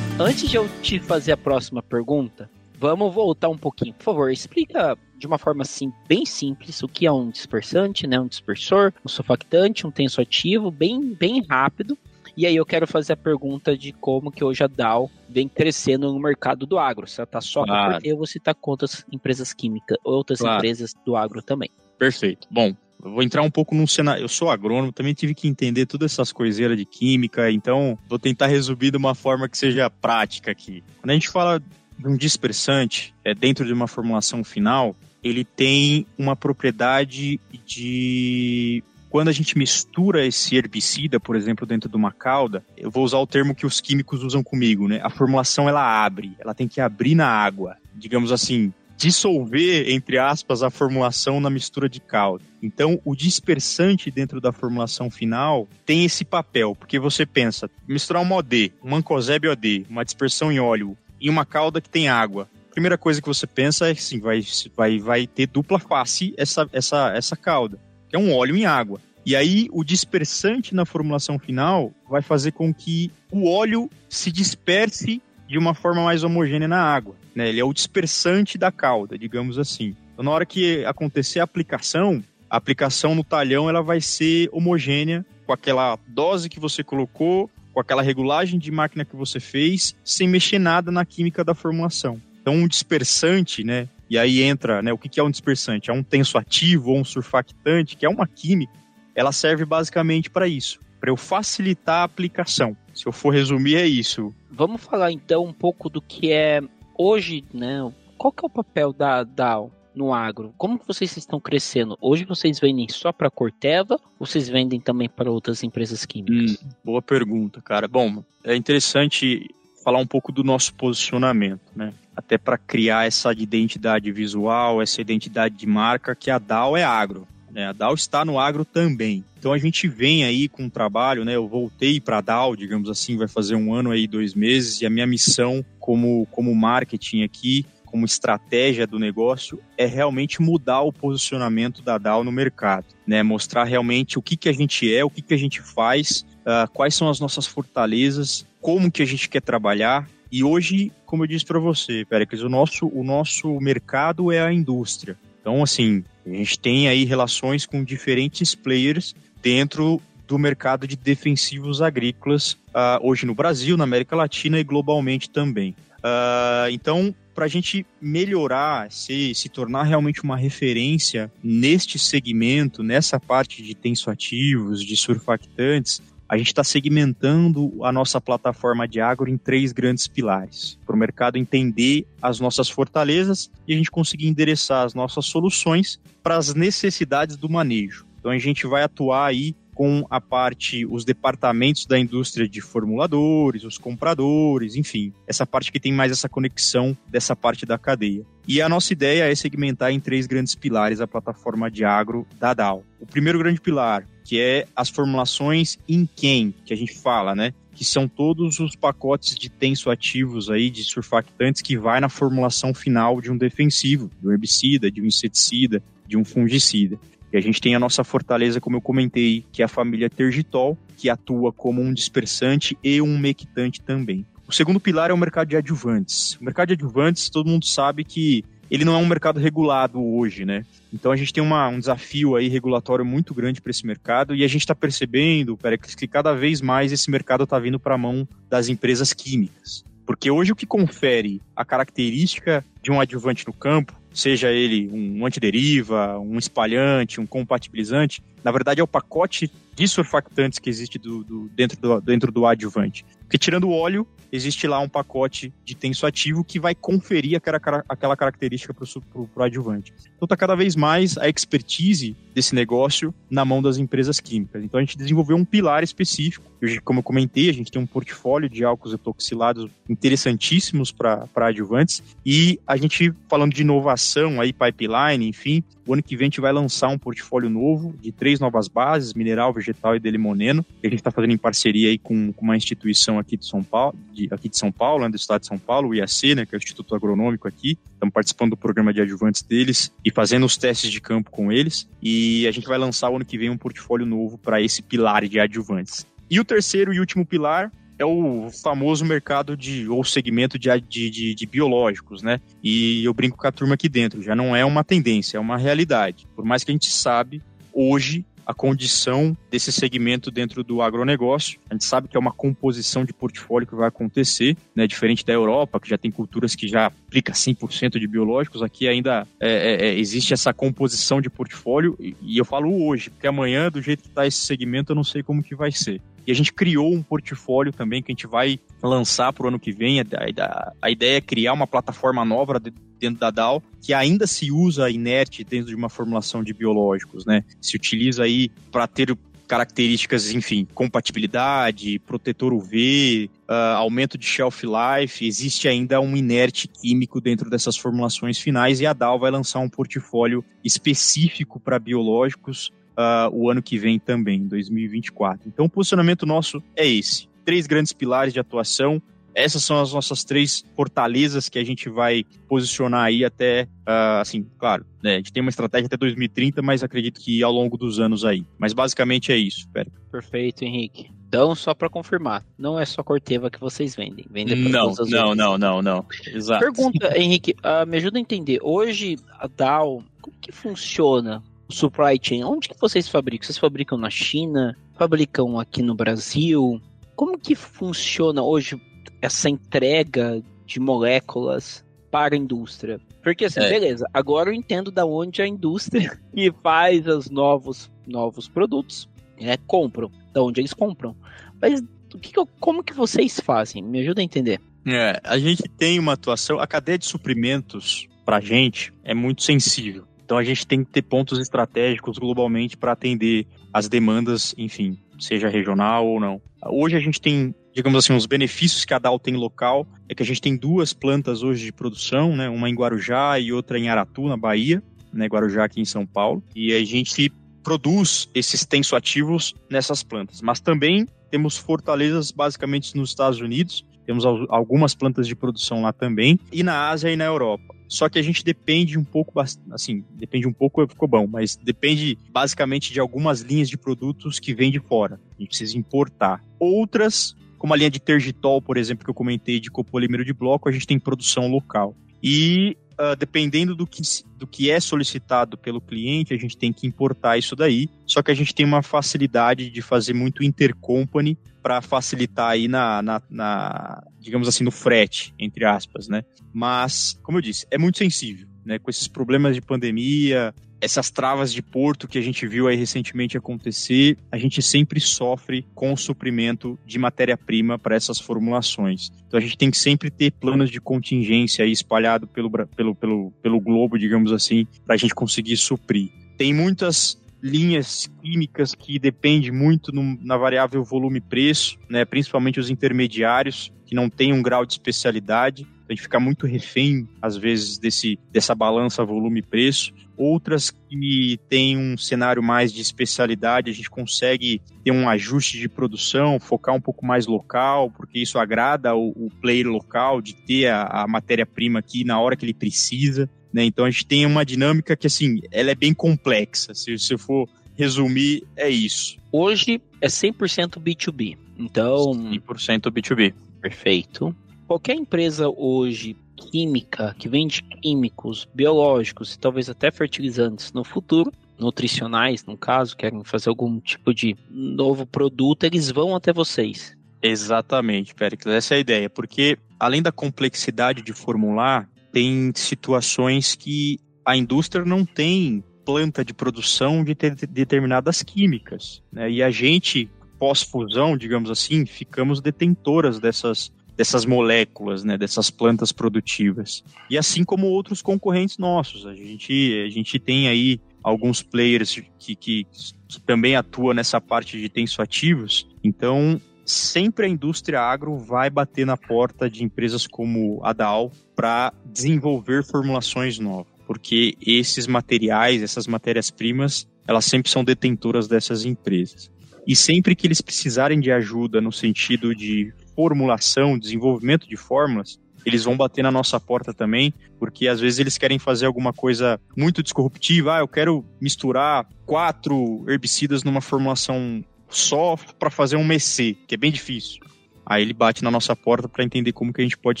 Antes 0.18 0.50
de 0.50 0.56
eu 0.56 0.68
te 0.82 0.98
fazer 0.98 1.30
a 1.30 1.36
próxima 1.36 1.80
pergunta, 1.80 2.50
vamos 2.76 3.14
voltar 3.14 3.48
um 3.48 3.56
pouquinho. 3.56 3.94
Por 3.94 4.02
favor, 4.02 4.32
explica 4.32 4.98
de 5.16 5.28
uma 5.28 5.38
forma 5.38 5.62
assim, 5.62 5.92
bem 6.08 6.26
simples 6.26 6.82
o 6.82 6.88
que 6.88 7.06
é 7.06 7.12
um 7.12 7.30
dispersante, 7.30 8.04
né? 8.04 8.18
Um 8.18 8.26
dispersor, 8.26 8.92
um 9.04 9.08
surfactante, 9.08 9.86
um 9.86 9.92
tensoativo, 9.92 10.72
bem, 10.72 11.14
bem 11.14 11.46
rápido. 11.48 11.96
E 12.36 12.44
aí 12.44 12.54
eu 12.54 12.66
quero 12.66 12.86
fazer 12.86 13.14
a 13.14 13.16
pergunta 13.16 13.76
de 13.76 13.92
como 13.92 14.30
que 14.30 14.44
hoje 14.44 14.62
a 14.62 14.66
Dow 14.66 15.10
vem 15.28 15.48
crescendo 15.48 16.12
no 16.12 16.20
mercado 16.20 16.66
do 16.66 16.78
agro. 16.78 17.08
Você 17.08 17.22
está 17.22 17.40
só 17.40 17.64
claro. 17.64 17.94
porque 17.94 18.14
você 18.14 18.36
está 18.36 18.52
com 18.52 18.70
outras 18.72 19.06
empresas 19.10 19.54
químicas, 19.54 19.96
outras 20.04 20.40
claro. 20.40 20.58
empresas 20.58 20.94
do 21.04 21.16
agro 21.16 21.42
também. 21.42 21.70
Perfeito. 21.98 22.46
Bom, 22.50 22.74
eu 23.02 23.10
vou 23.10 23.22
entrar 23.22 23.42
um 23.42 23.50
pouco 23.50 23.74
num 23.74 23.86
cenário. 23.86 24.22
Eu 24.22 24.28
sou 24.28 24.50
agrônomo, 24.50 24.92
também 24.92 25.14
tive 25.14 25.34
que 25.34 25.48
entender 25.48 25.86
todas 25.86 26.12
essas 26.12 26.30
coiseiras 26.30 26.76
de 26.76 26.84
química, 26.84 27.50
então 27.50 27.98
vou 28.06 28.18
tentar 28.18 28.48
resumir 28.48 28.90
de 28.90 28.98
uma 28.98 29.14
forma 29.14 29.48
que 29.48 29.56
seja 29.56 29.88
prática 29.88 30.50
aqui. 30.50 30.84
Quando 31.00 31.10
a 31.10 31.14
gente 31.14 31.30
fala 31.30 31.58
de 31.58 32.06
um 32.06 32.16
dispersante, 32.16 33.14
é 33.24 33.34
dentro 33.34 33.64
de 33.64 33.72
uma 33.72 33.86
formulação 33.86 34.44
final, 34.44 34.94
ele 35.22 35.44
tem 35.44 36.06
uma 36.18 36.36
propriedade 36.36 37.40
de 37.64 38.82
quando 39.10 39.28
a 39.28 39.32
gente 39.32 39.56
mistura 39.56 40.24
esse 40.26 40.56
herbicida, 40.56 41.18
por 41.18 41.36
exemplo, 41.36 41.66
dentro 41.66 41.88
de 41.88 41.96
uma 41.96 42.12
cauda, 42.12 42.64
eu 42.76 42.90
vou 42.90 43.04
usar 43.04 43.18
o 43.18 43.26
termo 43.26 43.54
que 43.54 43.66
os 43.66 43.80
químicos 43.80 44.22
usam 44.22 44.42
comigo, 44.42 44.88
né? 44.88 45.00
A 45.02 45.10
formulação 45.10 45.68
ela 45.68 46.04
abre, 46.04 46.36
ela 46.38 46.54
tem 46.54 46.68
que 46.68 46.80
abrir 46.80 47.14
na 47.14 47.28
água. 47.28 47.76
Digamos 47.94 48.32
assim, 48.32 48.72
dissolver, 48.96 49.90
entre 49.90 50.18
aspas, 50.18 50.62
a 50.62 50.70
formulação 50.70 51.40
na 51.40 51.50
mistura 51.50 51.88
de 51.88 52.00
caldo. 52.00 52.44
Então, 52.62 53.00
o 53.04 53.14
dispersante 53.14 54.10
dentro 54.10 54.40
da 54.40 54.52
formulação 54.52 55.10
final 55.10 55.68
tem 55.84 56.04
esse 56.04 56.24
papel, 56.24 56.74
porque 56.74 56.98
você 56.98 57.26
pensa, 57.26 57.70
misturar 57.86 58.22
um 58.22 58.32
OD, 58.32 58.72
um 58.82 58.90
Mancozeb 58.90 59.48
OD, 59.48 59.86
uma 59.88 60.04
dispersão 60.04 60.50
em 60.50 60.58
óleo, 60.58 60.96
e 61.20 61.30
uma 61.30 61.44
calda 61.44 61.80
que 61.80 61.88
tem 61.88 62.08
água. 62.08 62.48
A 62.70 62.72
primeira 62.72 62.98
coisa 62.98 63.22
que 63.22 63.28
você 63.28 63.46
pensa 63.46 63.88
é 63.88 63.94
que 63.94 64.02
sim, 64.02 64.18
vai, 64.18 64.42
vai, 64.74 64.98
vai 64.98 65.26
ter 65.26 65.46
dupla 65.46 65.78
face 65.78 66.34
essa, 66.36 66.68
essa, 66.72 67.12
essa 67.14 67.36
calda, 67.36 67.78
que 68.08 68.16
é 68.16 68.18
um 68.18 68.34
óleo 68.34 68.56
em 68.56 68.64
água. 68.64 69.00
E 69.24 69.34
aí, 69.34 69.68
o 69.72 69.82
dispersante 69.82 70.74
na 70.74 70.84
formulação 70.84 71.38
final 71.38 71.92
vai 72.08 72.22
fazer 72.22 72.52
com 72.52 72.72
que 72.72 73.10
o 73.30 73.48
óleo 73.48 73.90
se 74.08 74.30
disperse 74.30 75.20
de 75.48 75.58
uma 75.58 75.74
forma 75.74 76.04
mais 76.04 76.22
homogênea 76.22 76.68
na 76.68 76.80
água. 76.80 77.16
Né? 77.34 77.48
Ele 77.48 77.60
é 77.60 77.64
o 77.64 77.72
dispersante 77.72 78.56
da 78.56 78.70
calda, 78.70 79.18
digamos 79.18 79.58
assim. 79.58 79.96
Então, 80.12 80.24
na 80.24 80.30
hora 80.30 80.46
que 80.46 80.84
acontecer 80.84 81.40
a 81.40 81.44
aplicação, 81.44 82.22
a 82.48 82.56
aplicação 82.56 83.14
no 83.14 83.24
talhão 83.24 83.68
ela 83.68 83.82
vai 83.82 84.00
ser 84.00 84.48
homogênea 84.52 85.26
com 85.44 85.52
aquela 85.52 85.98
dose 86.06 86.48
que 86.48 86.60
você 86.60 86.82
colocou, 86.82 87.50
com 87.72 87.80
aquela 87.80 88.02
regulagem 88.02 88.58
de 88.58 88.70
máquina 88.70 89.04
que 89.04 89.14
você 89.14 89.38
fez, 89.38 89.94
sem 90.04 90.28
mexer 90.28 90.58
nada 90.58 90.90
na 90.90 91.04
química 91.04 91.44
da 91.44 91.54
formulação. 91.54 92.20
Então, 92.40 92.54
um 92.54 92.68
dispersante, 92.68 93.64
né? 93.64 93.88
E 94.08 94.18
aí 94.18 94.42
entra, 94.42 94.82
né? 94.82 94.92
O 94.92 94.98
que 94.98 95.18
é 95.18 95.22
um 95.22 95.30
dispersante? 95.30 95.90
É 95.90 95.92
um 95.92 96.02
tensoativo 96.02 96.90
ou 96.90 96.98
um 96.98 97.04
surfactante, 97.04 97.96
que 97.96 98.06
é 98.06 98.08
uma 98.08 98.26
química. 98.26 98.72
Ela 99.14 99.32
serve 99.32 99.64
basicamente 99.64 100.30
para 100.30 100.46
isso, 100.46 100.78
para 101.00 101.10
eu 101.10 101.16
facilitar 101.16 102.00
a 102.00 102.04
aplicação. 102.04 102.76
Se 102.94 103.06
eu 103.06 103.12
for 103.12 103.30
resumir, 103.30 103.76
é 103.76 103.86
isso. 103.86 104.32
Vamos 104.50 104.82
falar 104.82 105.10
então 105.10 105.44
um 105.44 105.52
pouco 105.52 105.88
do 105.88 106.00
que 106.00 106.32
é 106.32 106.60
hoje, 106.96 107.44
né? 107.52 107.92
Qual 108.16 108.32
que 108.32 108.44
é 108.44 108.46
o 108.46 108.50
papel 108.50 108.92
da 108.92 109.24
DAO 109.24 109.70
no 109.94 110.12
agro? 110.14 110.54
Como 110.56 110.80
vocês 110.86 111.16
estão 111.16 111.40
crescendo? 111.40 111.96
Hoje 112.00 112.24
vocês 112.24 112.60
vendem 112.60 112.86
só 112.88 113.12
para 113.12 113.30
Corteva 113.30 113.98
ou 114.18 114.26
vocês 114.26 114.48
vendem 114.48 114.80
também 114.80 115.08
para 115.08 115.30
outras 115.30 115.62
empresas 115.62 116.04
químicas? 116.04 116.62
Hum, 116.62 116.68
boa 116.84 117.02
pergunta, 117.02 117.60
cara. 117.60 117.88
Bom, 117.88 118.22
é 118.44 118.54
interessante 118.54 119.50
falar 119.82 119.98
um 119.98 120.06
pouco 120.06 120.32
do 120.32 120.44
nosso 120.44 120.74
posicionamento, 120.74 121.60
né? 121.74 121.92
Até 122.26 122.36
para 122.36 122.58
criar 122.58 123.06
essa 123.06 123.32
identidade 123.32 124.10
visual, 124.10 124.82
essa 124.82 125.00
identidade 125.00 125.54
de 125.54 125.66
marca 125.66 126.12
que 126.14 126.28
a 126.28 126.40
DAO 126.40 126.76
é 126.76 126.82
agro. 126.82 127.26
Né? 127.52 127.68
A 127.68 127.72
DAO 127.72 127.94
está 127.94 128.24
no 128.24 128.38
agro 128.38 128.64
também. 128.64 129.24
Então 129.38 129.52
a 129.52 129.58
gente 129.58 129.86
vem 129.86 130.24
aí 130.24 130.48
com 130.48 130.64
um 130.64 130.68
trabalho, 130.68 131.24
né? 131.24 131.36
Eu 131.36 131.46
voltei 131.46 132.00
para 132.00 132.18
a 132.18 132.20
DAO, 132.20 132.56
digamos 132.56 132.90
assim, 132.90 133.16
vai 133.16 133.28
fazer 133.28 133.54
um 133.54 133.72
ano 133.72 133.92
aí, 133.92 134.08
dois 134.08 134.34
meses, 134.34 134.80
e 134.80 134.86
a 134.86 134.90
minha 134.90 135.06
missão 135.06 135.64
como, 135.78 136.26
como 136.32 136.52
marketing 136.52 137.22
aqui, 137.22 137.64
como 137.84 138.04
estratégia 138.04 138.86
do 138.86 138.98
negócio, 138.98 139.58
é 139.78 139.86
realmente 139.86 140.42
mudar 140.42 140.82
o 140.82 140.92
posicionamento 140.92 141.80
da 141.80 141.96
DAO 141.96 142.24
no 142.24 142.32
mercado, 142.32 142.86
né? 143.06 143.22
Mostrar 143.22 143.64
realmente 143.64 144.18
o 144.18 144.22
que, 144.22 144.36
que 144.36 144.48
a 144.48 144.52
gente 144.52 144.92
é, 144.92 145.04
o 145.04 145.08
que, 145.08 145.22
que 145.22 145.32
a 145.32 145.38
gente 145.38 145.62
faz, 145.62 146.26
uh, 146.40 146.68
quais 146.72 146.94
são 146.94 147.08
as 147.08 147.20
nossas 147.20 147.46
fortalezas, 147.46 148.44
como 148.60 148.90
que 148.90 149.00
a 149.00 149.06
gente 149.06 149.28
quer 149.28 149.40
trabalhar. 149.40 150.08
E 150.30 150.42
hoje, 150.42 150.92
como 151.04 151.22
eu 151.22 151.26
disse 151.26 151.44
para 151.44 151.58
você, 151.58 152.04
Péricles, 152.04 152.42
o 152.42 152.48
nosso, 152.48 152.86
o 152.88 153.04
nosso 153.04 153.60
mercado 153.60 154.32
é 154.32 154.40
a 154.40 154.52
indústria. 154.52 155.16
Então, 155.40 155.62
assim, 155.62 156.02
a 156.26 156.30
gente 156.30 156.58
tem 156.58 156.88
aí 156.88 157.04
relações 157.04 157.66
com 157.66 157.84
diferentes 157.84 158.54
players 158.54 159.14
dentro 159.40 160.00
do 160.26 160.38
mercado 160.38 160.88
de 160.88 160.96
defensivos 160.96 161.80
agrícolas, 161.80 162.52
uh, 162.52 162.98
hoje 163.00 163.24
no 163.24 163.34
Brasil, 163.34 163.76
na 163.76 163.84
América 163.84 164.16
Latina 164.16 164.58
e 164.58 164.64
globalmente 164.64 165.30
também. 165.30 165.70
Uh, 165.98 166.68
então, 166.72 167.14
para 167.34 167.44
a 167.44 167.48
gente 167.48 167.86
melhorar, 168.00 168.90
se, 168.90 169.34
se 169.34 169.48
tornar 169.48 169.84
realmente 169.84 170.22
uma 170.22 170.36
referência 170.36 171.30
neste 171.42 171.98
segmento, 171.98 172.82
nessa 172.82 173.20
parte 173.20 173.62
de 173.62 173.74
tensoativos, 173.74 174.84
de 174.84 174.96
surfactantes, 174.96 176.02
a 176.28 176.36
gente 176.36 176.48
está 176.48 176.64
segmentando 176.64 177.84
a 177.84 177.92
nossa 177.92 178.20
plataforma 178.20 178.86
de 178.86 179.00
agro 179.00 179.30
em 179.30 179.36
três 179.36 179.72
grandes 179.72 180.06
pilares, 180.08 180.78
para 180.84 180.94
o 180.94 180.98
mercado 180.98 181.38
entender 181.38 182.06
as 182.20 182.40
nossas 182.40 182.68
fortalezas 182.68 183.50
e 183.66 183.74
a 183.74 183.76
gente 183.76 183.90
conseguir 183.90 184.26
endereçar 184.26 184.84
as 184.84 184.94
nossas 184.94 185.26
soluções 185.26 186.00
para 186.22 186.36
as 186.36 186.54
necessidades 186.54 187.36
do 187.36 187.48
manejo. 187.48 188.06
Então 188.18 188.30
a 188.30 188.38
gente 188.38 188.66
vai 188.66 188.82
atuar 188.82 189.26
aí 189.26 189.54
com 189.76 190.06
a 190.08 190.18
parte, 190.18 190.86
os 190.86 191.04
departamentos 191.04 191.84
da 191.84 191.98
indústria 191.98 192.48
de 192.48 192.62
formuladores, 192.62 193.62
os 193.62 193.76
compradores, 193.76 194.74
enfim, 194.74 195.12
essa 195.28 195.46
parte 195.46 195.70
que 195.70 195.78
tem 195.78 195.92
mais 195.92 196.10
essa 196.10 196.30
conexão 196.30 196.96
dessa 197.06 197.36
parte 197.36 197.66
da 197.66 197.76
cadeia. 197.76 198.24
E 198.48 198.62
a 198.62 198.70
nossa 198.70 198.94
ideia 198.94 199.30
é 199.30 199.34
segmentar 199.34 199.92
em 199.92 200.00
três 200.00 200.26
grandes 200.26 200.54
pilares 200.54 200.98
a 201.00 201.06
plataforma 201.06 201.70
de 201.70 201.84
agro 201.84 202.26
da 202.40 202.54
DAO. 202.54 202.84
O 202.98 203.06
primeiro 203.06 203.38
grande 203.38 203.60
pilar, 203.60 204.06
que 204.26 204.40
é 204.40 204.66
as 204.74 204.88
formulações 204.88 205.78
em 205.88 206.04
quem, 206.04 206.52
que 206.64 206.74
a 206.74 206.76
gente 206.76 206.94
fala, 206.98 207.32
né? 207.32 207.54
Que 207.72 207.84
são 207.84 208.08
todos 208.08 208.58
os 208.58 208.74
pacotes 208.74 209.36
de 209.36 209.48
tensoativos 209.48 210.50
aí, 210.50 210.68
de 210.68 210.82
surfactantes 210.82 211.62
que 211.62 211.78
vai 211.78 212.00
na 212.00 212.08
formulação 212.08 212.74
final 212.74 213.20
de 213.20 213.30
um 213.30 213.38
defensivo, 213.38 214.10
de 214.20 214.26
um 214.26 214.32
herbicida, 214.32 214.90
de 214.90 215.00
um 215.00 215.06
inseticida, 215.06 215.80
de 216.08 216.16
um 216.16 216.24
fungicida. 216.24 216.98
E 217.32 217.36
a 217.36 217.40
gente 217.40 217.60
tem 217.60 217.76
a 217.76 217.78
nossa 217.78 218.02
fortaleza, 218.02 218.60
como 218.60 218.76
eu 218.76 218.80
comentei, 218.80 219.44
que 219.52 219.62
é 219.62 219.64
a 219.64 219.68
família 219.68 220.10
Tergitol, 220.10 220.76
que 220.96 221.08
atua 221.08 221.52
como 221.52 221.80
um 221.80 221.94
dispersante 221.94 222.76
e 222.82 223.00
um 223.00 223.16
mequitante 223.16 223.80
também. 223.80 224.26
O 224.48 224.52
segundo 224.52 224.80
pilar 224.80 225.10
é 225.10 225.14
o 225.14 225.18
mercado 225.18 225.48
de 225.48 225.56
adjuvantes. 225.56 226.36
O 226.40 226.44
mercado 226.44 226.68
de 226.68 226.74
adjuvantes, 226.74 227.30
todo 227.30 227.48
mundo 227.48 227.64
sabe 227.64 228.02
que 228.04 228.44
ele 228.70 228.84
não 228.84 228.94
é 228.94 228.98
um 228.98 229.06
mercado 229.06 229.40
regulado 229.40 230.02
hoje, 230.02 230.44
né? 230.44 230.64
Então 230.92 231.12
a 231.12 231.16
gente 231.16 231.32
tem 231.32 231.42
uma, 231.42 231.68
um 231.68 231.78
desafio 231.78 232.36
aí 232.36 232.48
regulatório 232.48 233.04
muito 233.04 233.34
grande 233.34 233.60
para 233.60 233.70
esse 233.70 233.86
mercado 233.86 234.34
e 234.34 234.44
a 234.44 234.48
gente 234.48 234.62
está 234.62 234.74
percebendo, 234.74 235.56
Pérez, 235.56 235.94
que 235.94 236.06
cada 236.06 236.34
vez 236.34 236.60
mais 236.60 236.92
esse 236.92 237.10
mercado 237.10 237.44
está 237.44 237.58
vindo 237.58 237.78
para 237.78 237.94
a 237.94 237.98
mão 237.98 238.26
das 238.48 238.68
empresas 238.68 239.12
químicas. 239.12 239.84
Porque 240.06 240.30
hoje 240.30 240.52
o 240.52 240.56
que 240.56 240.66
confere 240.66 241.42
a 241.54 241.64
característica 241.64 242.64
de 242.80 242.92
um 242.92 243.00
adjuvante 243.00 243.44
no 243.46 243.52
campo 243.52 243.92
seja 244.14 244.50
ele 244.50 244.88
um 244.90 245.26
antideriva, 245.26 246.18
um 246.18 246.38
espalhante, 246.38 247.20
um 247.20 247.26
compatibilizante, 247.26 248.22
na 248.46 248.52
verdade 248.52 248.80
é 248.80 248.84
o 248.84 248.86
pacote 248.86 249.50
de 249.74 249.88
surfactantes 249.88 250.60
que 250.60 250.70
existe 250.70 251.00
do, 251.00 251.24
do, 251.24 251.48
dentro, 251.48 251.76
do, 251.80 252.00
dentro 252.00 252.30
do 252.30 252.46
adjuvante. 252.46 253.04
Porque 253.22 253.36
tirando 253.36 253.64
o 253.64 253.72
óleo, 253.72 254.06
existe 254.30 254.68
lá 254.68 254.78
um 254.78 254.88
pacote 254.88 255.52
de 255.64 255.74
tensoativo 255.74 256.44
que 256.44 256.60
vai 256.60 256.72
conferir 256.72 257.36
aquela, 257.36 257.84
aquela 257.88 258.16
característica 258.16 258.72
para 258.72 258.86
o 259.20 259.42
adjuvante. 259.42 259.92
Então 260.14 260.26
está 260.26 260.36
cada 260.36 260.54
vez 260.54 260.76
mais 260.76 261.18
a 261.18 261.28
expertise 261.28 262.16
desse 262.34 262.54
negócio 262.54 263.12
na 263.28 263.44
mão 263.44 263.60
das 263.60 263.78
empresas 263.78 264.20
químicas. 264.20 264.62
Então 264.62 264.78
a 264.78 264.82
gente 264.82 264.96
desenvolveu 264.96 265.36
um 265.36 265.44
pilar 265.44 265.82
específico. 265.82 266.44
Como 266.84 267.00
eu 267.00 267.02
comentei, 267.02 267.50
a 267.50 267.52
gente 267.52 267.70
tem 267.70 267.82
um 267.82 267.86
portfólio 267.86 268.48
de 268.48 268.64
álcools 268.64 268.94
etoxilados 268.94 269.70
interessantíssimos 269.88 270.92
para 270.92 271.28
adjuvantes. 271.34 272.02
E 272.24 272.60
a 272.66 272.76
gente, 272.76 273.12
falando 273.28 273.52
de 273.52 273.62
inovação, 273.62 274.40
aí, 274.40 274.52
pipeline, 274.52 275.28
enfim, 275.28 275.62
o 275.86 275.92
ano 275.92 276.02
que 276.02 276.16
vem 276.16 276.26
a 276.26 276.28
gente 276.28 276.40
vai 276.40 276.52
lançar 276.52 276.88
um 276.88 276.98
portfólio 276.98 277.48
novo 277.48 277.94
de 278.00 278.10
três 278.10 278.35
novas 278.40 278.68
bases, 278.68 279.14
mineral, 279.14 279.52
vegetal 279.52 279.96
e 279.96 280.00
delimoneno, 280.00 280.64
que 280.80 280.86
a 280.86 280.90
gente 280.90 281.00
está 281.00 281.10
fazendo 281.10 281.32
em 281.32 281.38
parceria 281.38 281.88
aí 281.88 281.98
com, 281.98 282.32
com, 282.32 282.44
uma 282.44 282.56
instituição 282.56 283.18
aqui 283.18 283.36
de 283.36 283.46
São 283.46 283.62
Paulo, 283.62 283.98
de, 284.12 284.28
aqui 284.30 284.48
de 284.48 284.56
São 284.56 284.70
Paulo, 284.70 285.04
né, 285.04 285.10
do 285.10 285.16
estado 285.16 285.40
de 285.40 285.46
São 285.46 285.58
Paulo, 285.58 285.88
o 285.88 285.94
IAC, 285.94 286.34
né, 286.34 286.46
que 286.46 286.54
é 286.54 286.58
o 286.58 286.60
Instituto 286.60 286.94
Agronômico 286.94 287.48
aqui. 287.48 287.78
Estamos 287.92 288.12
participando 288.12 288.50
do 288.50 288.56
programa 288.56 288.92
de 288.92 289.00
adjuvantes 289.00 289.42
deles 289.42 289.92
e 290.04 290.10
fazendo 290.10 290.46
os 290.46 290.56
testes 290.56 290.90
de 290.90 291.00
campo 291.00 291.30
com 291.30 291.50
eles. 291.50 291.88
E 292.02 292.46
a 292.46 292.50
gente 292.50 292.66
vai 292.66 292.78
lançar 292.78 293.10
o 293.10 293.16
ano 293.16 293.24
que 293.24 293.38
vem 293.38 293.50
um 293.50 293.58
portfólio 293.58 294.06
novo 294.06 294.38
para 294.38 294.60
esse 294.60 294.82
pilar 294.82 295.26
de 295.26 295.40
adjuvantes. 295.40 296.06
E 296.30 296.40
o 296.40 296.44
terceiro 296.44 296.92
e 296.92 297.00
último 297.00 297.24
pilar 297.24 297.70
é 297.98 298.04
o 298.04 298.50
famoso 298.62 299.04
mercado 299.04 299.56
de 299.56 299.88
ou 299.88 300.04
segmento 300.04 300.58
de, 300.58 300.68
de, 300.80 301.10
de, 301.10 301.34
de, 301.34 301.46
biológicos, 301.46 302.22
né? 302.22 302.40
E 302.62 303.04
eu 303.04 303.14
brinco 303.14 303.36
com 303.36 303.46
a 303.46 303.52
turma 303.52 303.74
aqui 303.74 303.88
dentro, 303.88 304.22
já 304.22 304.34
não 304.34 304.54
é 304.54 304.64
uma 304.64 304.84
tendência, 304.84 305.38
é 305.38 305.40
uma 305.40 305.56
realidade. 305.56 306.26
Por 306.34 306.44
mais 306.44 306.62
que 306.62 306.70
a 306.70 306.74
gente 306.74 306.90
sabe 306.90 307.42
hoje 307.76 308.24
a 308.46 308.54
condição 308.54 309.36
desse 309.50 309.72
segmento 309.72 310.30
dentro 310.30 310.62
do 310.62 310.80
agronegócio. 310.80 311.58
A 311.68 311.74
gente 311.74 311.84
sabe 311.84 312.06
que 312.06 312.16
é 312.16 312.20
uma 312.20 312.32
composição 312.32 313.04
de 313.04 313.12
portfólio 313.12 313.66
que 313.66 313.74
vai 313.74 313.88
acontecer, 313.88 314.56
né? 314.74 314.86
Diferente 314.86 315.26
da 315.26 315.32
Europa, 315.32 315.80
que 315.80 315.88
já 315.88 315.98
tem 315.98 316.12
culturas 316.12 316.54
que 316.54 316.68
já 316.68 316.86
aplica 316.86 317.32
100% 317.32 317.98
de 317.98 318.06
biológicos, 318.06 318.62
aqui 318.62 318.86
ainda 318.86 319.26
é, 319.40 319.50
é, 319.50 319.86
é, 319.88 319.98
existe 319.98 320.32
essa 320.32 320.54
composição 320.54 321.20
de 321.20 321.28
portfólio 321.28 321.96
e, 321.98 322.16
e 322.22 322.38
eu 322.38 322.44
falo 322.44 322.86
hoje, 322.86 323.10
porque 323.10 323.26
amanhã, 323.26 323.68
do 323.68 323.82
jeito 323.82 324.04
que 324.04 324.08
está 324.08 324.24
esse 324.24 324.38
segmento, 324.38 324.92
eu 324.92 324.96
não 324.96 325.04
sei 325.04 325.24
como 325.24 325.42
que 325.42 325.56
vai 325.56 325.72
ser. 325.72 326.00
E 326.26 326.32
a 326.32 326.34
gente 326.34 326.52
criou 326.52 326.92
um 326.92 327.02
portfólio 327.02 327.72
também 327.72 328.02
que 328.02 328.10
a 328.10 328.14
gente 328.14 328.26
vai 328.26 328.58
lançar 328.82 329.32
para 329.32 329.44
o 329.44 329.48
ano 329.48 329.58
que 329.58 329.72
vem. 329.72 330.00
A, 330.00 330.72
a, 330.82 330.90
ideia 330.90 331.18
é 331.18 331.20
criar 331.20 331.52
uma 331.52 331.66
plataforma 331.66 332.24
nova 332.24 332.60
dentro 332.98 333.20
da 333.20 333.30
DAO 333.30 333.62
que 333.80 333.94
ainda 333.94 334.26
se 334.26 334.50
usa 334.50 334.90
inerte 334.90 335.44
dentro 335.44 335.68
de 335.68 335.74
uma 335.74 335.88
formulação 335.88 336.42
de 336.42 336.52
biológicos, 336.52 337.24
né? 337.24 337.44
Se 337.60 337.76
utiliza 337.76 338.24
aí 338.24 338.50
para 338.72 338.86
ter 338.86 339.16
características, 339.46 340.32
enfim, 340.32 340.66
compatibilidade, 340.74 342.00
protetor 342.00 342.52
UV, 342.52 343.30
uh, 343.48 343.52
ah, 343.52 343.74
aumento 343.76 344.18
de 344.18 344.26
shelf 344.26 344.64
life, 344.64 345.24
existe 345.24 345.68
ainda 345.68 346.00
um 346.00 346.16
inerte 346.16 346.66
químico 346.66 347.20
dentro 347.20 347.48
dessas 347.48 347.76
formulações 347.76 348.38
finais 348.38 348.80
e 348.80 348.86
a 348.86 348.92
DAO 348.92 349.20
vai 349.20 349.30
lançar 349.30 349.60
um 349.60 349.68
portfólio 349.68 350.44
específico 350.64 351.60
para 351.60 351.78
biológicos 351.78 352.72
uh, 352.96 353.30
o 353.32 353.50
ano 353.50 353.62
que 353.62 353.78
vem 353.78 353.98
também, 353.98 354.46
2024. 354.46 355.48
Então, 355.48 355.66
o 355.66 355.70
posicionamento 355.70 356.26
nosso 356.26 356.62
é 356.74 356.86
esse: 356.86 357.28
três 357.44 357.66
grandes 357.66 357.92
pilares 357.92 358.32
de 358.32 358.40
atuação. 358.40 359.00
Essas 359.34 359.62
são 359.64 359.78
as 359.78 359.92
nossas 359.92 360.24
três 360.24 360.64
fortalezas 360.74 361.50
que 361.50 361.58
a 361.58 361.64
gente 361.64 361.90
vai 361.90 362.24
posicionar 362.48 363.04
aí 363.04 363.22
até, 363.22 363.68
uh, 363.86 364.20
assim, 364.22 364.46
claro, 364.58 364.86
né, 365.02 365.12
a 365.12 365.16
gente 365.18 365.30
tem 365.30 365.42
uma 365.42 365.50
estratégia 365.50 365.84
até 365.84 365.96
2030, 365.98 366.62
mas 366.62 366.82
acredito 366.82 367.20
que 367.20 367.42
ao 367.42 367.52
longo 367.52 367.76
dos 367.76 368.00
anos 368.00 368.24
aí. 368.24 368.46
Mas 368.58 368.72
basicamente 368.72 369.32
é 369.32 369.36
isso, 369.36 369.68
Pera. 369.68 369.90
Perfeito, 370.10 370.64
Henrique. 370.64 371.10
Então, 371.28 371.54
só 371.54 371.74
para 371.74 371.90
confirmar, 371.90 372.46
não 372.56 372.78
é 372.78 372.86
só 372.86 373.02
Corteva 373.02 373.50
que 373.50 373.60
vocês 373.60 373.94
vendem. 373.94 374.24
Vendem 374.30 374.56
não, 374.70 374.94
não, 375.10 375.34
não, 375.34 375.58
não, 375.58 375.82
não, 375.82 376.06
Exato. 376.26 376.60
Pergunta, 376.60 377.18
Henrique, 377.18 377.54
uh, 377.58 377.86
me 377.86 377.98
ajuda 377.98 378.16
a 378.16 378.20
entender. 378.20 378.60
Hoje, 378.62 379.16
a 379.38 379.46
DAO, 379.46 380.02
como 380.22 380.36
que 380.40 380.50
funciona? 380.50 381.42
Supply 381.68 382.18
chain, 382.20 382.44
onde 382.44 382.68
que 382.68 382.80
vocês 382.80 383.08
fabricam? 383.08 383.46
Vocês 383.46 383.58
fabricam 383.58 383.98
na 383.98 384.10
China? 384.10 384.76
Fabricam 384.96 385.58
aqui 385.58 385.82
no 385.82 385.94
Brasil? 385.94 386.80
Como 387.14 387.38
que 387.38 387.54
funciona 387.54 388.42
hoje 388.42 388.80
essa 389.20 389.48
entrega 389.48 390.42
de 390.64 390.80
moléculas 390.80 391.84
para 392.10 392.34
a 392.34 392.38
indústria? 392.38 393.00
Porque 393.22 393.46
assim, 393.46 393.60
é. 393.60 393.68
beleza, 393.68 394.08
agora 394.12 394.50
eu 394.50 394.54
entendo 394.54 394.90
da 394.90 395.04
onde 395.04 395.42
a 395.42 395.46
indústria 395.46 396.18
que 396.34 396.52
faz 396.62 397.06
os 397.06 397.28
novos, 397.28 397.90
novos 398.06 398.48
produtos 398.48 399.08
né, 399.40 399.56
compram, 399.66 400.10
da 400.32 400.42
onde 400.42 400.60
eles 400.60 400.72
compram. 400.72 401.16
Mas 401.60 401.82
o 402.14 402.18
que, 402.18 402.32
como 402.60 402.84
que 402.84 402.94
vocês 402.94 403.40
fazem? 403.40 403.82
Me 403.82 404.00
ajuda 404.00 404.20
a 404.20 404.24
entender. 404.24 404.60
É, 404.86 405.20
a 405.24 405.38
gente 405.38 405.64
tem 405.64 405.98
uma 405.98 406.12
atuação, 406.12 406.60
a 406.60 406.66
cadeia 406.66 406.96
de 406.96 407.06
suprimentos 407.06 408.06
para 408.24 408.36
a 408.36 408.40
gente 408.40 408.92
é 409.02 409.14
muito 409.14 409.42
sensível. 409.42 410.05
Então 410.26 410.36
a 410.36 410.42
gente 410.42 410.66
tem 410.66 410.82
que 410.82 410.90
ter 410.90 411.02
pontos 411.02 411.38
estratégicos 411.38 412.18
globalmente 412.18 412.76
para 412.76 412.90
atender 412.90 413.46
as 413.72 413.88
demandas, 413.88 414.52
enfim, 414.58 414.98
seja 415.20 415.48
regional 415.48 416.04
ou 416.04 416.18
não. 416.18 416.42
Hoje 416.68 416.96
a 416.96 417.00
gente 417.00 417.20
tem, 417.20 417.54
digamos 417.72 418.04
assim, 418.04 418.12
os 418.12 418.26
benefícios 418.26 418.84
que 418.84 418.92
a 418.92 418.98
DAO 418.98 419.20
tem 419.20 419.36
local, 419.36 419.86
é 420.08 420.16
que 420.16 420.24
a 420.24 420.26
gente 420.26 420.40
tem 420.42 420.56
duas 420.56 420.92
plantas 420.92 421.44
hoje 421.44 421.66
de 421.66 421.72
produção, 421.72 422.34
né, 422.34 422.48
uma 422.48 422.68
em 422.68 422.74
Guarujá 422.74 423.38
e 423.38 423.52
outra 423.52 423.78
em 423.78 423.88
Aratu, 423.88 424.26
na 424.26 424.36
Bahia, 424.36 424.82
né, 425.12 425.26
Guarujá 425.26 425.62
aqui 425.62 425.80
em 425.80 425.84
São 425.84 426.04
Paulo, 426.04 426.42
e 426.56 426.72
a 426.72 426.84
gente 426.84 427.32
produz 427.62 428.28
esses 428.34 428.66
tensoativos 428.66 429.54
nessas 429.70 430.02
plantas, 430.02 430.42
mas 430.42 430.58
também 430.58 431.06
temos 431.30 431.56
fortalezas 431.56 432.32
basicamente 432.32 432.96
nos 432.96 433.10
Estados 433.10 433.40
Unidos, 433.40 433.86
temos 434.06 434.24
algumas 434.24 434.94
plantas 434.94 435.26
de 435.26 435.34
produção 435.34 435.82
lá 435.82 435.92
também, 435.92 436.38
e 436.52 436.62
na 436.62 436.88
Ásia 436.88 437.10
e 437.10 437.16
na 437.16 437.24
Europa. 437.24 437.74
Só 437.88 438.08
que 438.08 438.18
a 438.18 438.22
gente 438.22 438.44
depende 438.44 438.98
um 438.98 439.04
pouco, 439.04 439.40
assim, 439.70 440.04
depende 440.12 440.46
um 440.46 440.52
pouco, 440.52 440.86
ficou 440.88 441.08
bom, 441.08 441.26
mas 441.26 441.56
depende 441.56 442.18
basicamente 442.30 442.92
de 442.92 443.00
algumas 443.00 443.40
linhas 443.40 443.68
de 443.68 443.76
produtos 443.76 444.40
que 444.40 444.54
vêm 444.54 444.70
de 444.70 444.80
fora. 444.80 445.20
A 445.36 445.40
gente 445.40 445.48
precisa 445.48 445.78
importar. 445.78 446.42
Outras, 446.58 447.36
como 447.58 447.74
a 447.74 447.76
linha 447.76 447.90
de 447.90 448.00
Tergitol, 448.00 448.60
por 448.60 448.76
exemplo, 448.76 449.04
que 449.04 449.10
eu 449.10 449.14
comentei, 449.14 449.60
de 449.60 449.70
copolímero 449.70 450.24
de 450.24 450.32
bloco, 450.32 450.68
a 450.68 450.72
gente 450.72 450.86
tem 450.86 450.98
produção 450.98 451.48
local. 451.48 451.94
E 452.22 452.76
uh, 452.94 453.14
dependendo 453.16 453.74
do 453.74 453.86
que, 453.86 454.02
do 454.36 454.46
que 454.46 454.70
é 454.70 454.80
solicitado 454.80 455.56
pelo 455.56 455.80
cliente, 455.80 456.34
a 456.34 456.36
gente 456.36 456.56
tem 456.56 456.72
que 456.72 456.86
importar 456.86 457.38
isso 457.38 457.54
daí. 457.54 457.88
Só 458.06 458.22
que 458.22 458.30
a 458.30 458.34
gente 458.34 458.54
tem 458.54 458.66
uma 458.66 458.82
facilidade 458.82 459.70
de 459.70 459.82
fazer 459.82 460.14
muito 460.14 460.42
intercompany 460.42 461.38
para 461.66 461.82
facilitar 461.82 462.50
aí 462.50 462.68
na, 462.68 463.02
na, 463.02 463.20
na, 463.28 464.04
digamos 464.20 464.46
assim, 464.46 464.62
no 464.62 464.70
frete, 464.70 465.34
entre 465.36 465.64
aspas, 465.64 466.06
né? 466.06 466.22
Mas, 466.54 467.18
como 467.24 467.38
eu 467.38 467.42
disse, 467.42 467.66
é 467.72 467.76
muito 467.76 467.98
sensível, 467.98 468.46
né? 468.64 468.78
Com 468.78 468.88
esses 468.88 469.08
problemas 469.08 469.56
de 469.56 469.60
pandemia, 469.60 470.54
essas 470.80 471.10
travas 471.10 471.52
de 471.52 471.60
porto 471.60 472.06
que 472.06 472.18
a 472.18 472.20
gente 472.20 472.46
viu 472.46 472.68
aí 472.68 472.76
recentemente 472.76 473.36
acontecer, 473.36 474.16
a 474.30 474.38
gente 474.38 474.62
sempre 474.62 475.00
sofre 475.00 475.66
com 475.74 475.92
o 475.92 475.96
suprimento 475.96 476.78
de 476.86 477.00
matéria-prima 477.00 477.80
para 477.80 477.96
essas 477.96 478.20
formulações. 478.20 479.10
Então 479.26 479.36
a 479.36 479.42
gente 479.42 479.58
tem 479.58 479.68
que 479.68 479.76
sempre 479.76 480.08
ter 480.08 480.30
planos 480.30 480.70
de 480.70 480.80
contingência 480.80 481.64
aí 481.64 481.72
espalhado 481.72 482.28
pelo, 482.28 482.48
pelo, 482.48 482.94
pelo, 482.94 483.32
pelo 483.42 483.60
globo, 483.60 483.98
digamos 483.98 484.30
assim, 484.30 484.68
para 484.84 484.94
a 484.94 484.98
gente 484.98 485.16
conseguir 485.16 485.56
suprir. 485.56 486.10
Tem 486.38 486.54
muitas 486.54 487.20
linhas 487.46 488.10
químicas 488.20 488.74
que 488.74 488.98
dependem 488.98 489.50
muito 489.50 489.92
no, 489.92 490.18
na 490.20 490.36
variável 490.36 490.82
volume-preço, 490.82 491.78
né, 491.88 492.04
principalmente 492.04 492.58
os 492.58 492.70
intermediários, 492.70 493.72
que 493.86 493.94
não 493.94 494.10
têm 494.10 494.32
um 494.32 494.42
grau 494.42 494.66
de 494.66 494.72
especialidade. 494.72 495.66
A 495.88 495.92
gente 495.92 496.02
fica 496.02 496.18
muito 496.18 496.46
refém, 496.46 497.08
às 497.22 497.36
vezes, 497.36 497.78
desse, 497.78 498.18
dessa 498.32 498.56
balança 498.56 499.04
volume-preço. 499.04 499.94
Outras 500.16 500.70
que 500.70 501.38
têm 501.48 501.78
um 501.78 501.96
cenário 501.96 502.42
mais 502.42 502.72
de 502.72 502.80
especialidade, 502.80 503.70
a 503.70 503.72
gente 503.72 503.88
consegue 503.88 504.60
ter 504.82 504.90
um 504.90 505.08
ajuste 505.08 505.58
de 505.60 505.68
produção, 505.68 506.40
focar 506.40 506.74
um 506.74 506.80
pouco 506.80 507.06
mais 507.06 507.28
local, 507.28 507.92
porque 507.92 508.18
isso 508.18 508.36
agrada 508.36 508.96
o, 508.96 509.10
o 509.10 509.30
player 509.40 509.68
local 509.68 510.20
de 510.20 510.34
ter 510.34 510.66
a, 510.66 511.02
a 511.02 511.06
matéria-prima 511.06 511.78
aqui 511.78 512.02
na 512.02 512.18
hora 512.18 512.34
que 512.34 512.44
ele 512.44 512.54
precisa. 512.54 513.30
Né? 513.52 513.64
Então 513.64 513.84
a 513.84 513.90
gente 513.90 514.06
tem 514.06 514.26
uma 514.26 514.44
dinâmica 514.44 514.96
que, 514.96 515.06
assim, 515.06 515.40
ela 515.50 515.70
é 515.70 515.74
bem 515.74 515.94
complexa. 515.94 516.74
Se, 516.74 516.98
se 516.98 517.14
eu 517.14 517.18
for 517.18 517.48
resumir, 517.76 518.44
é 518.56 518.68
isso. 518.68 519.16
Hoje 519.30 519.80
é 520.00 520.08
100% 520.08 520.80
B2B. 520.80 521.36
Então. 521.58 522.12
100% 522.12 522.90
B2B. 522.90 523.34
Perfeito. 523.60 524.34
Qualquer 524.66 524.94
empresa 524.94 525.48
hoje 525.48 526.16
química, 526.36 527.14
que 527.18 527.28
vende 527.28 527.62
químicos, 527.62 528.46
biológicos 528.54 529.34
e 529.34 529.38
talvez 529.38 529.70
até 529.70 529.90
fertilizantes 529.90 530.72
no 530.72 530.84
futuro, 530.84 531.32
nutricionais, 531.58 532.44
no 532.44 532.56
caso, 532.56 532.96
querem 532.96 533.24
fazer 533.24 533.48
algum 533.48 533.80
tipo 533.80 534.12
de 534.12 534.36
novo 534.50 535.06
produto, 535.06 535.64
eles 535.64 535.90
vão 535.90 536.14
até 536.14 536.32
vocês. 536.32 536.96
Exatamente, 537.22 538.14
Péricles, 538.14 538.54
essa 538.54 538.74
é 538.74 538.76
a 538.76 538.80
ideia, 538.80 539.10
porque 539.10 539.58
além 539.80 540.02
da 540.02 540.12
complexidade 540.12 541.02
de 541.02 541.12
formular, 541.12 541.88
tem 542.16 542.50
situações 542.54 543.54
que 543.54 543.98
a 544.24 544.34
indústria 544.34 544.86
não 544.86 545.04
tem 545.04 545.62
planta 545.84 546.24
de 546.24 546.32
produção 546.32 547.04
de 547.04 547.14
determinadas 547.14 548.22
químicas, 548.22 549.02
né? 549.12 549.30
E 549.30 549.42
a 549.42 549.50
gente, 549.50 550.08
pós-fusão, 550.38 551.14
digamos 551.14 551.50
assim, 551.50 551.84
ficamos 551.84 552.40
detentoras 552.40 553.20
dessas 553.20 553.70
dessas 553.94 554.24
moléculas, 554.26 555.04
né, 555.04 555.16
dessas 555.16 555.50
plantas 555.50 555.90
produtivas. 555.90 556.84
E 557.10 557.16
assim 557.16 557.44
como 557.44 557.66
outros 557.66 558.00
concorrentes 558.02 558.58
nossos, 558.58 559.06
a 559.06 559.14
gente, 559.14 559.84
a 559.86 559.90
gente 559.90 560.18
tem 560.18 560.48
aí 560.48 560.80
alguns 561.02 561.42
players 561.42 561.94
que, 562.18 562.34
que, 562.34 562.34
que 562.36 563.20
também 563.26 563.56
atuam 563.56 563.94
nessa 563.94 564.20
parte 564.20 564.58
de 564.58 564.68
tensoativos. 564.68 565.66
Então, 565.82 566.38
sempre 566.66 567.26
a 567.26 567.28
indústria 567.28 567.80
agro 567.80 568.18
vai 568.18 568.50
bater 568.50 568.84
na 568.84 568.96
porta 568.96 569.48
de 569.48 569.64
empresas 569.64 570.06
como 570.06 570.60
a 570.64 570.72
Dow 570.72 571.12
para 571.34 571.72
desenvolver 571.84 572.64
formulações 572.64 573.38
novas, 573.38 573.72
porque 573.86 574.34
esses 574.44 574.86
materiais, 574.86 575.62
essas 575.62 575.86
matérias-primas, 575.86 576.88
elas 577.06 577.24
sempre 577.24 577.50
são 577.50 577.64
detentoras 577.64 578.26
dessas 578.26 578.64
empresas. 578.64 579.30
E 579.66 579.74
sempre 579.74 580.14
que 580.14 580.26
eles 580.26 580.40
precisarem 580.40 581.00
de 581.00 581.10
ajuda 581.10 581.60
no 581.60 581.72
sentido 581.72 582.34
de 582.34 582.72
formulação, 582.94 583.78
desenvolvimento 583.78 584.48
de 584.48 584.56
fórmulas, 584.56 585.18
eles 585.44 585.62
vão 585.62 585.76
bater 585.76 586.02
na 586.02 586.10
nossa 586.10 586.40
porta 586.40 586.74
também, 586.74 587.14
porque 587.38 587.68
às 587.68 587.78
vezes 587.78 588.00
eles 588.00 588.18
querem 588.18 588.38
fazer 588.38 588.66
alguma 588.66 588.92
coisa 588.92 589.40
muito 589.56 589.80
disruptiva. 589.80 590.56
Ah, 590.56 590.58
eu 590.58 590.68
quero 590.68 591.04
misturar 591.20 591.86
quatro 592.04 592.84
herbicidas 592.88 593.44
numa 593.44 593.60
formulação 593.60 594.44
só 594.68 595.16
para 595.38 595.50
fazer 595.50 595.76
um 595.76 595.92
EC, 595.92 596.36
que 596.46 596.54
é 596.54 596.56
bem 596.56 596.72
difícil. 596.72 597.20
Aí 597.64 597.82
ele 597.82 597.92
bate 597.92 598.22
na 598.22 598.30
nossa 598.30 598.54
porta 598.54 598.88
para 598.88 599.02
entender 599.02 599.32
como 599.32 599.52
que 599.52 599.60
a 599.60 599.64
gente 599.64 599.76
pode 599.76 600.00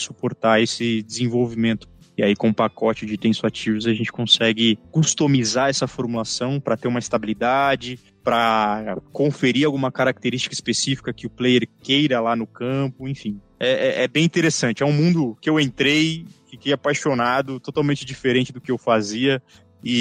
suportar 0.00 0.62
esse 0.62 1.02
desenvolvimento 1.02 1.88
E 2.16 2.22
aí, 2.22 2.34
com 2.34 2.48
o 2.48 2.54
pacote 2.54 3.04
de 3.04 3.18
tensoativos, 3.18 3.86
a 3.86 3.92
gente 3.92 4.10
consegue 4.10 4.78
customizar 4.90 5.68
essa 5.68 5.86
formulação 5.86 6.60
para 6.60 6.76
ter 6.76 6.88
uma 6.88 6.98
estabilidade, 6.98 7.98
para 8.24 8.96
conferir 9.12 9.66
alguma 9.66 9.92
característica 9.92 10.54
específica 10.54 11.12
que 11.12 11.26
o 11.26 11.30
player 11.30 11.68
queira 11.82 12.20
lá 12.20 12.34
no 12.34 12.46
campo, 12.46 13.06
enfim. 13.06 13.38
É, 13.60 14.00
é, 14.00 14.04
é 14.04 14.08
bem 14.08 14.24
interessante. 14.24 14.82
É 14.82 14.86
um 14.86 14.92
mundo 14.92 15.36
que 15.42 15.50
eu 15.50 15.60
entrei, 15.60 16.24
fiquei 16.48 16.72
apaixonado, 16.72 17.60
totalmente 17.60 18.04
diferente 18.04 18.52
do 18.52 18.60
que 18.60 18.70
eu 18.70 18.78
fazia. 18.78 19.42
E, 19.84 19.92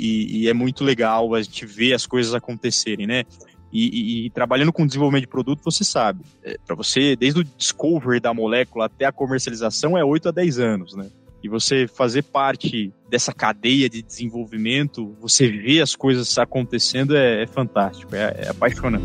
e, 0.00 0.38
e, 0.38 0.48
é 0.48 0.54
muito 0.54 0.82
legal 0.82 1.34
a 1.34 1.42
gente 1.42 1.66
ver 1.66 1.92
as 1.92 2.06
coisas 2.06 2.34
acontecerem, 2.34 3.06
né? 3.06 3.24
E, 3.76 4.26
e, 4.26 4.30
trabalhando 4.30 4.72
com 4.72 4.86
desenvolvimento 4.86 5.22
de 5.22 5.28
produto, 5.28 5.60
você 5.64 5.82
sabe, 5.82 6.20
é, 6.44 6.56
para 6.64 6.76
você, 6.76 7.16
desde 7.16 7.40
o 7.40 7.44
discovery 7.44 8.20
da 8.20 8.32
molécula 8.32 8.86
até 8.86 9.04
a 9.04 9.10
comercialização, 9.10 9.98
é 9.98 10.04
8 10.04 10.28
a 10.28 10.30
10 10.30 10.60
anos, 10.60 10.94
né? 10.94 11.10
E 11.42 11.48
você 11.48 11.88
fazer 11.88 12.22
parte 12.22 12.92
dessa 13.10 13.32
cadeia 13.32 13.90
de 13.90 14.00
desenvolvimento, 14.00 15.16
você 15.20 15.50
ver 15.50 15.82
as 15.82 15.96
coisas 15.96 16.38
acontecendo 16.38 17.16
é, 17.16 17.42
é 17.42 17.46
fantástico, 17.48 18.14
é, 18.14 18.44
é 18.44 18.48
apaixonante. 18.48 19.04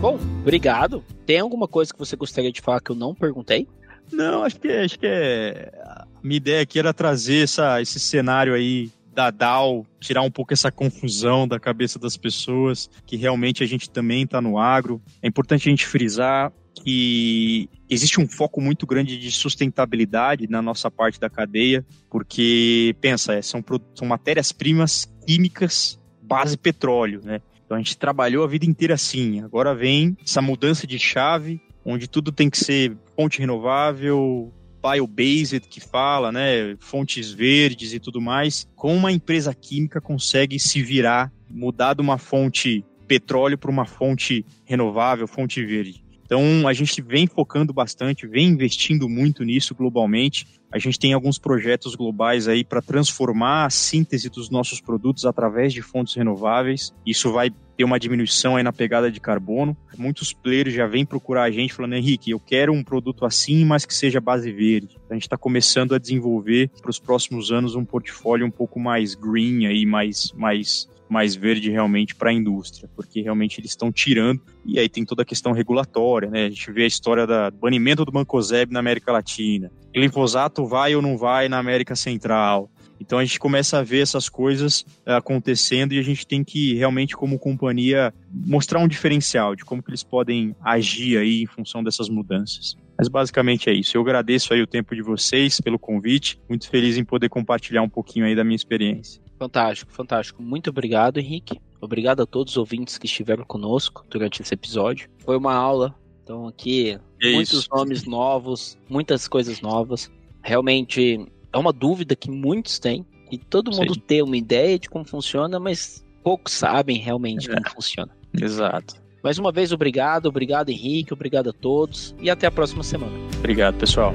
Bom, 0.00 0.18
obrigado. 0.40 1.04
Tem 1.24 1.38
alguma 1.38 1.68
coisa 1.68 1.92
que 1.92 1.98
você 1.98 2.16
gostaria 2.16 2.50
de 2.50 2.60
falar 2.60 2.80
que 2.80 2.90
eu 2.90 2.96
não 2.96 3.14
perguntei? 3.14 3.68
Não, 4.12 4.42
acho 4.42 4.58
que, 4.58 4.68
acho 4.68 4.98
que 4.98 5.06
é. 5.06 5.70
A 5.84 6.06
minha 6.22 6.36
ideia 6.36 6.62
aqui 6.62 6.78
era 6.78 6.92
trazer 6.92 7.44
essa, 7.44 7.80
esse 7.80 8.00
cenário 8.00 8.54
aí 8.54 8.90
da 9.18 9.32
DAO, 9.32 9.84
tirar 9.98 10.22
um 10.22 10.30
pouco 10.30 10.52
essa 10.52 10.70
confusão 10.70 11.48
da 11.48 11.58
cabeça 11.58 11.98
das 11.98 12.16
pessoas, 12.16 12.88
que 13.04 13.16
realmente 13.16 13.64
a 13.64 13.66
gente 13.66 13.90
também 13.90 14.22
está 14.22 14.40
no 14.40 14.56
agro. 14.56 15.02
É 15.20 15.26
importante 15.26 15.68
a 15.68 15.70
gente 15.70 15.84
frisar 15.84 16.52
que 16.72 17.68
existe 17.90 18.20
um 18.20 18.28
foco 18.28 18.60
muito 18.60 18.86
grande 18.86 19.18
de 19.18 19.32
sustentabilidade 19.32 20.46
na 20.48 20.62
nossa 20.62 20.88
parte 20.88 21.18
da 21.18 21.28
cadeia, 21.28 21.84
porque, 22.08 22.94
pensa, 23.00 23.34
é, 23.34 23.42
são, 23.42 23.60
são 23.92 24.06
matérias-primas 24.06 25.12
químicas 25.26 25.98
base 26.22 26.56
petróleo, 26.56 27.20
né? 27.24 27.40
Então 27.66 27.76
a 27.76 27.80
gente 27.80 27.98
trabalhou 27.98 28.44
a 28.44 28.48
vida 28.48 28.66
inteira 28.66 28.94
assim. 28.94 29.40
Agora 29.40 29.74
vem 29.74 30.16
essa 30.22 30.40
mudança 30.40 30.86
de 30.86 30.96
chave, 30.96 31.60
onde 31.84 32.06
tudo 32.06 32.30
tem 32.30 32.48
que 32.48 32.58
ser 32.58 32.96
fonte 33.16 33.40
renovável, 33.40 34.52
bio-based 34.82 35.60
que 35.68 35.80
fala, 35.80 36.30
né, 36.32 36.76
fontes 36.78 37.32
verdes 37.32 37.92
e 37.92 37.98
tudo 37.98 38.20
mais, 38.20 38.68
como 38.76 38.94
uma 38.94 39.12
empresa 39.12 39.54
química 39.54 40.00
consegue 40.00 40.58
se 40.58 40.82
virar, 40.82 41.32
mudar 41.50 41.94
de 41.94 42.00
uma 42.00 42.18
fonte 42.18 42.84
petróleo 43.06 43.56
para 43.56 43.70
uma 43.70 43.86
fonte 43.86 44.44
renovável, 44.64 45.26
fonte 45.26 45.64
verde. 45.64 46.04
Então, 46.28 46.68
a 46.68 46.74
gente 46.74 47.00
vem 47.00 47.26
focando 47.26 47.72
bastante, 47.72 48.26
vem 48.26 48.48
investindo 48.48 49.08
muito 49.08 49.42
nisso 49.44 49.74
globalmente. 49.74 50.46
A 50.70 50.78
gente 50.78 50.98
tem 50.98 51.14
alguns 51.14 51.38
projetos 51.38 51.94
globais 51.94 52.46
aí 52.46 52.62
para 52.62 52.82
transformar 52.82 53.64
a 53.64 53.70
síntese 53.70 54.28
dos 54.28 54.50
nossos 54.50 54.78
produtos 54.78 55.24
através 55.24 55.72
de 55.72 55.80
fontes 55.80 56.14
renováveis. 56.14 56.92
Isso 57.06 57.32
vai 57.32 57.50
ter 57.78 57.82
uma 57.82 57.98
diminuição 57.98 58.56
aí 58.56 58.62
na 58.62 58.74
pegada 58.74 59.10
de 59.10 59.18
carbono. 59.18 59.74
Muitos 59.96 60.34
players 60.34 60.74
já 60.74 60.86
vêm 60.86 61.06
procurar 61.06 61.44
a 61.44 61.50
gente 61.50 61.72
falando, 61.72 61.94
Henrique, 61.94 62.30
eu 62.30 62.38
quero 62.38 62.74
um 62.74 62.84
produto 62.84 63.24
assim, 63.24 63.64
mas 63.64 63.86
que 63.86 63.94
seja 63.94 64.20
base 64.20 64.52
verde. 64.52 64.98
A 65.08 65.14
gente 65.14 65.22
está 65.22 65.38
começando 65.38 65.94
a 65.94 65.98
desenvolver 65.98 66.70
para 66.82 66.90
os 66.90 66.98
próximos 66.98 67.50
anos 67.50 67.74
um 67.74 67.86
portfólio 67.86 68.46
um 68.46 68.50
pouco 68.50 68.78
mais 68.78 69.14
green 69.14 69.64
aí, 69.64 69.86
mais, 69.86 70.30
mais 70.36 70.86
mais 71.08 71.34
verde 71.34 71.70
realmente 71.70 72.14
para 72.14 72.30
a 72.30 72.32
indústria, 72.32 72.88
porque 72.94 73.20
realmente 73.20 73.60
eles 73.60 73.70
estão 73.70 73.90
tirando, 73.92 74.40
e 74.64 74.78
aí 74.78 74.88
tem 74.88 75.04
toda 75.04 75.22
a 75.22 75.24
questão 75.24 75.52
regulatória, 75.52 76.30
né? 76.30 76.46
A 76.46 76.50
gente 76.50 76.70
vê 76.72 76.84
a 76.84 76.86
história 76.86 77.26
do 77.26 77.56
banimento 77.58 78.04
do 78.04 78.12
Mancozeb 78.12 78.72
na 78.72 78.80
América 78.80 79.12
Latina. 79.12 79.70
Glifosato 79.92 80.66
vai 80.66 80.94
ou 80.94 81.02
não 81.02 81.16
vai 81.16 81.48
na 81.48 81.58
América 81.58 81.96
Central. 81.96 82.70
Então 83.00 83.18
a 83.18 83.24
gente 83.24 83.38
começa 83.38 83.78
a 83.78 83.82
ver 83.82 84.00
essas 84.00 84.28
coisas 84.28 84.84
eh, 85.06 85.14
acontecendo 85.14 85.92
e 85.92 85.98
a 85.98 86.02
gente 86.02 86.26
tem 86.26 86.42
que 86.42 86.74
realmente, 86.74 87.16
como 87.16 87.38
companhia, 87.38 88.12
mostrar 88.32 88.80
um 88.80 88.88
diferencial 88.88 89.54
de 89.54 89.64
como 89.64 89.82
que 89.82 89.90
eles 89.90 90.02
podem 90.02 90.54
agir 90.62 91.16
aí 91.16 91.42
em 91.42 91.46
função 91.46 91.82
dessas 91.82 92.08
mudanças. 92.08 92.76
Mas 92.98 93.08
basicamente 93.08 93.70
é 93.70 93.72
isso. 93.72 93.96
Eu 93.96 94.00
agradeço 94.02 94.52
aí 94.52 94.60
o 94.60 94.66
tempo 94.66 94.94
de 94.94 95.02
vocês 95.02 95.60
pelo 95.60 95.78
convite. 95.78 96.40
Muito 96.48 96.68
feliz 96.68 96.96
em 96.96 97.04
poder 97.04 97.28
compartilhar 97.28 97.82
um 97.82 97.88
pouquinho 97.88 98.26
aí 98.26 98.34
da 98.34 98.42
minha 98.42 98.56
experiência. 98.56 99.22
Fantástico, 99.38 99.92
fantástico. 99.92 100.42
Muito 100.42 100.70
obrigado, 100.70 101.18
Henrique. 101.18 101.60
Obrigado 101.80 102.22
a 102.22 102.26
todos 102.26 102.54
os 102.54 102.56
ouvintes 102.56 102.98
que 102.98 103.06
estiveram 103.06 103.44
conosco 103.44 104.04
durante 104.10 104.42
esse 104.42 104.52
episódio. 104.52 105.08
Foi 105.18 105.36
uma 105.36 105.54
aula. 105.54 105.94
Então 106.24 106.48
aqui 106.48 106.98
é 107.22 107.32
muitos 107.32 107.60
isso. 107.60 107.68
nomes 107.72 108.04
novos, 108.04 108.76
muitas 108.88 109.28
coisas 109.28 109.60
novas. 109.60 110.10
Realmente 110.42 111.24
é 111.52 111.58
uma 111.58 111.72
dúvida 111.72 112.16
que 112.16 112.30
muitos 112.30 112.80
têm 112.80 113.06
e 113.30 113.38
todo 113.38 113.70
mundo 113.70 113.94
Sim. 113.94 114.00
tem 114.00 114.22
uma 114.22 114.36
ideia 114.36 114.78
de 114.78 114.90
como 114.90 115.04
funciona, 115.04 115.60
mas 115.60 116.04
poucos 116.22 116.52
sabem 116.52 116.98
realmente 116.98 117.50
é. 117.50 117.54
como 117.54 117.70
funciona. 117.70 118.10
Exato. 118.34 119.00
Mais 119.22 119.38
uma 119.38 119.50
vez, 119.52 119.72
obrigado, 119.72 120.26
obrigado 120.26 120.70
Henrique, 120.70 121.12
obrigado 121.12 121.50
a 121.50 121.52
todos 121.52 122.14
e 122.20 122.30
até 122.30 122.46
a 122.46 122.50
próxima 122.50 122.82
semana. 122.82 123.12
Obrigado, 123.38 123.76
pessoal. 123.76 124.14